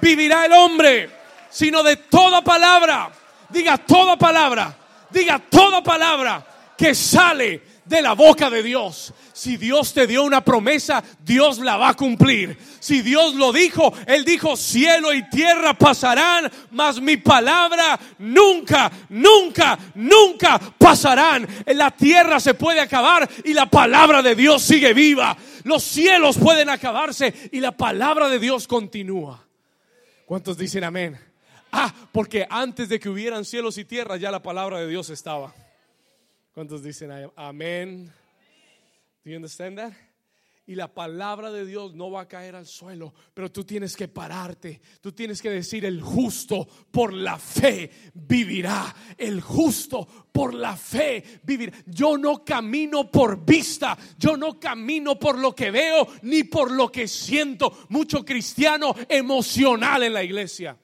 [0.00, 1.08] vivirá el hombre,
[1.50, 3.12] sino de toda palabra.
[3.48, 4.76] Diga toda palabra.
[5.12, 6.44] Diga toda palabra
[6.84, 9.14] que sale de la boca de Dios.
[9.32, 12.58] Si Dios te dio una promesa, Dios la va a cumplir.
[12.78, 19.78] Si Dios lo dijo, Él dijo, cielo y tierra pasarán, mas mi palabra nunca, nunca,
[19.94, 21.48] nunca pasarán.
[21.68, 25.34] La tierra se puede acabar y la palabra de Dios sigue viva.
[25.62, 29.42] Los cielos pueden acabarse y la palabra de Dios continúa.
[30.26, 31.18] ¿Cuántos dicen amén?
[31.72, 35.54] Ah, porque antes de que hubieran cielos y tierra ya la palabra de Dios estaba.
[36.54, 38.12] ¿Cuántos dicen amén?
[39.24, 39.92] Do you understand that?
[40.66, 44.06] Y la palabra de Dios no va a caer al suelo, pero tú tienes que
[44.06, 44.80] pararte.
[45.00, 48.94] Tú tienes que decir, el justo por la fe vivirá.
[49.18, 51.76] El justo por la fe vivirá.
[51.86, 56.90] Yo no camino por vista, yo no camino por lo que veo ni por lo
[56.90, 57.86] que siento.
[57.90, 60.78] Mucho cristiano emocional en la iglesia.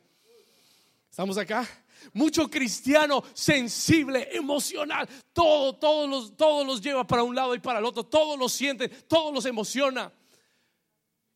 [1.08, 1.66] ¿Estamos acá?
[2.12, 7.78] Mucho cristiano sensible, emocional, todo, todos los, todos los lleva para un lado y para
[7.78, 10.12] el otro, todos los siente, todos los emociona.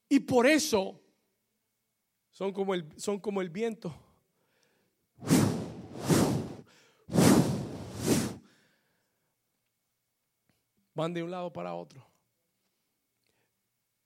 [0.08, 1.00] Y por eso
[2.30, 3.94] son como el, son como el viento.
[10.94, 12.06] van de un lado para otro.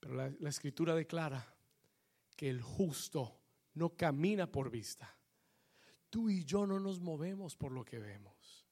[0.00, 1.54] Pero la, la escritura declara
[2.36, 3.38] que el justo
[3.74, 5.17] no camina por vista.
[6.11, 8.66] Tú y yo no nos movemos por lo que vemos.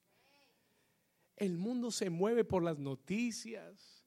[1.36, 4.04] El mundo se mueve por las noticias.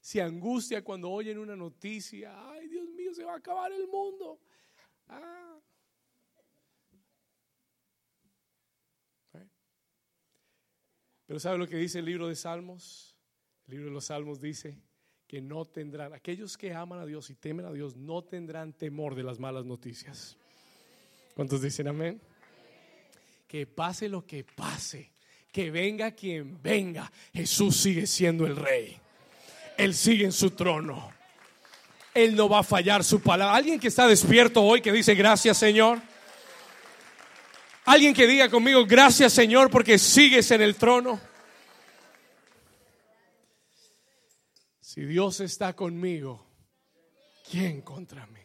[0.00, 2.50] Se angustia cuando oyen una noticia.
[2.50, 4.40] Ay, Dios mío, se va a acabar el mundo.
[5.08, 5.60] Ah.
[11.26, 13.16] Pero ¿sabe lo que dice el libro de Salmos?
[13.66, 14.78] El libro de los Salmos dice
[15.26, 19.14] que no tendrán, aquellos que aman a Dios y temen a Dios, no tendrán temor
[19.14, 20.36] de las malas noticias.
[21.34, 22.20] ¿Cuántos dicen amén?
[23.54, 25.12] Que pase lo que pase,
[25.52, 28.98] que venga quien venga, Jesús sigue siendo el rey.
[29.78, 31.12] Él sigue en su trono.
[32.12, 33.54] Él no va a fallar su palabra.
[33.54, 36.02] Alguien que está despierto hoy que dice gracias Señor.
[37.84, 41.20] Alguien que diga conmigo gracias Señor porque sigues en el trono.
[44.80, 46.44] Si Dios está conmigo,
[47.48, 48.42] ¿quién contra mí?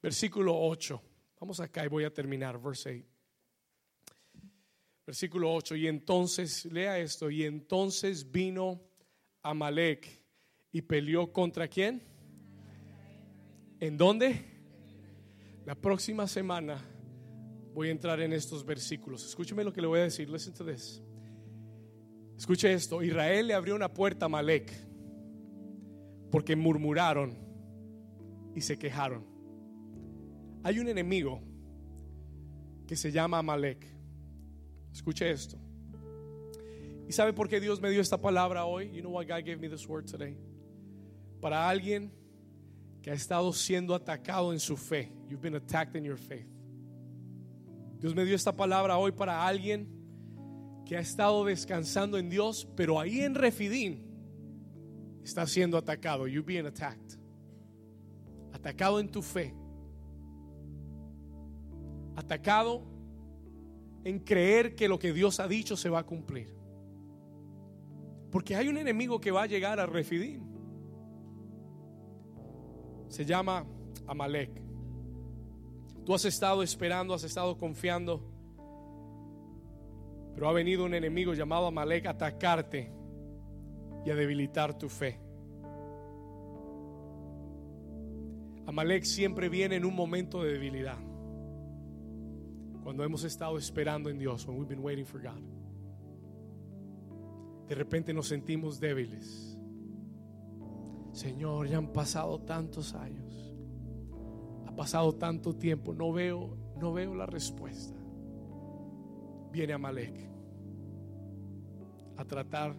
[0.00, 1.02] Versículo 8.
[1.38, 2.58] Vamos acá y voy a terminar.
[2.58, 3.13] Verse 8.
[5.06, 5.76] Versículo 8.
[5.76, 7.30] Y entonces, lea esto.
[7.30, 8.80] Y entonces vino
[9.42, 10.22] Amalek
[10.72, 12.02] y peleó contra quién?
[13.80, 14.44] ¿En dónde?
[15.66, 16.82] La próxima semana
[17.72, 19.24] voy a entrar en estos versículos.
[19.24, 20.28] Escúcheme lo que le voy a decir.
[20.28, 20.54] Listen.
[22.36, 23.02] Escuche esto.
[23.02, 24.72] Israel le abrió una puerta a Amalek
[26.30, 27.36] porque murmuraron
[28.54, 29.24] y se quejaron.
[30.62, 31.40] Hay un enemigo
[32.86, 33.93] que se llama Amalek.
[34.94, 35.58] Escuche esto.
[37.08, 38.90] ¿Y sabe por qué Dios me dio esta palabra hoy?
[38.92, 40.38] You know why God gave me this word today?
[41.40, 42.12] Para alguien
[43.02, 45.12] que ha estado siendo atacado en su fe.
[45.28, 46.46] You've been attacked in your faith.
[47.98, 49.88] Dios me dio esta palabra hoy para alguien
[50.86, 54.06] que ha estado descansando en Dios, pero ahí en Refidín
[55.24, 56.28] está siendo atacado.
[56.28, 57.18] You being attacked.
[58.52, 59.54] Atacado en tu fe.
[62.14, 62.93] Atacado
[64.04, 66.54] en creer que lo que Dios ha dicho se va a cumplir.
[68.30, 70.42] Porque hay un enemigo que va a llegar a Refidim.
[73.08, 73.64] Se llama
[74.06, 74.50] Amalek.
[76.04, 78.22] Tú has estado esperando, has estado confiando.
[80.34, 82.92] Pero ha venido un enemigo llamado Amalek a atacarte
[84.04, 85.18] y a debilitar tu fe.
[88.66, 90.98] Amalek siempre viene en un momento de debilidad.
[92.84, 95.42] Cuando hemos estado esperando en Dios, when we've been waiting for God.
[97.66, 99.58] De repente nos sentimos débiles.
[101.12, 103.52] Señor, ya han pasado tantos años.
[104.66, 107.98] Ha pasado tanto tiempo, no veo no veo la respuesta.
[109.52, 110.28] Viene Amalek
[112.16, 112.76] a tratar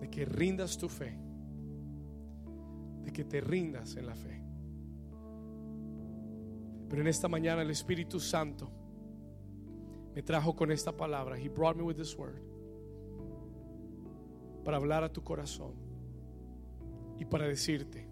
[0.00, 1.18] de que rindas tu fe,
[3.02, 4.37] de que te rindas en la fe.
[6.88, 8.70] Pero en esta mañana el Espíritu Santo
[10.14, 11.38] me trajo con esta palabra.
[11.38, 12.40] He brought me with this word.
[14.64, 15.74] Para hablar a tu corazón
[17.18, 18.08] y para decirte,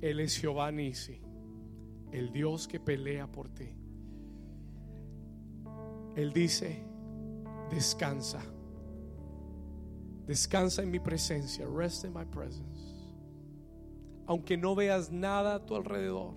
[0.00, 1.20] Él es Jehová Nisi,
[2.12, 3.74] el Dios que pelea por ti.
[6.16, 6.84] Él dice,
[7.70, 8.42] descansa
[10.30, 11.66] Descansa en mi presencia.
[11.66, 12.94] Rest in my presence.
[14.28, 16.34] Aunque no veas nada a tu alrededor,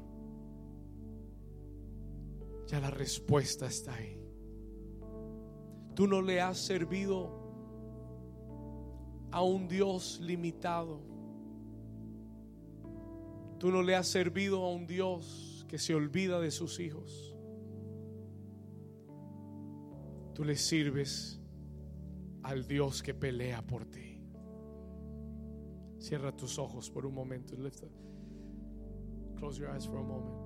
[2.67, 4.19] ya la respuesta está ahí.
[5.95, 7.43] Tú no le has servido
[9.31, 11.01] a un Dios limitado.
[13.59, 17.35] Tú no le has servido a un Dios que se olvida de sus hijos.
[20.33, 21.39] Tú le sirves
[22.41, 24.21] al Dios que pelea por ti.
[25.99, 27.55] Cierra tus ojos por un momento.
[27.55, 27.83] Lift
[29.37, 30.42] Close your eyes for a moment.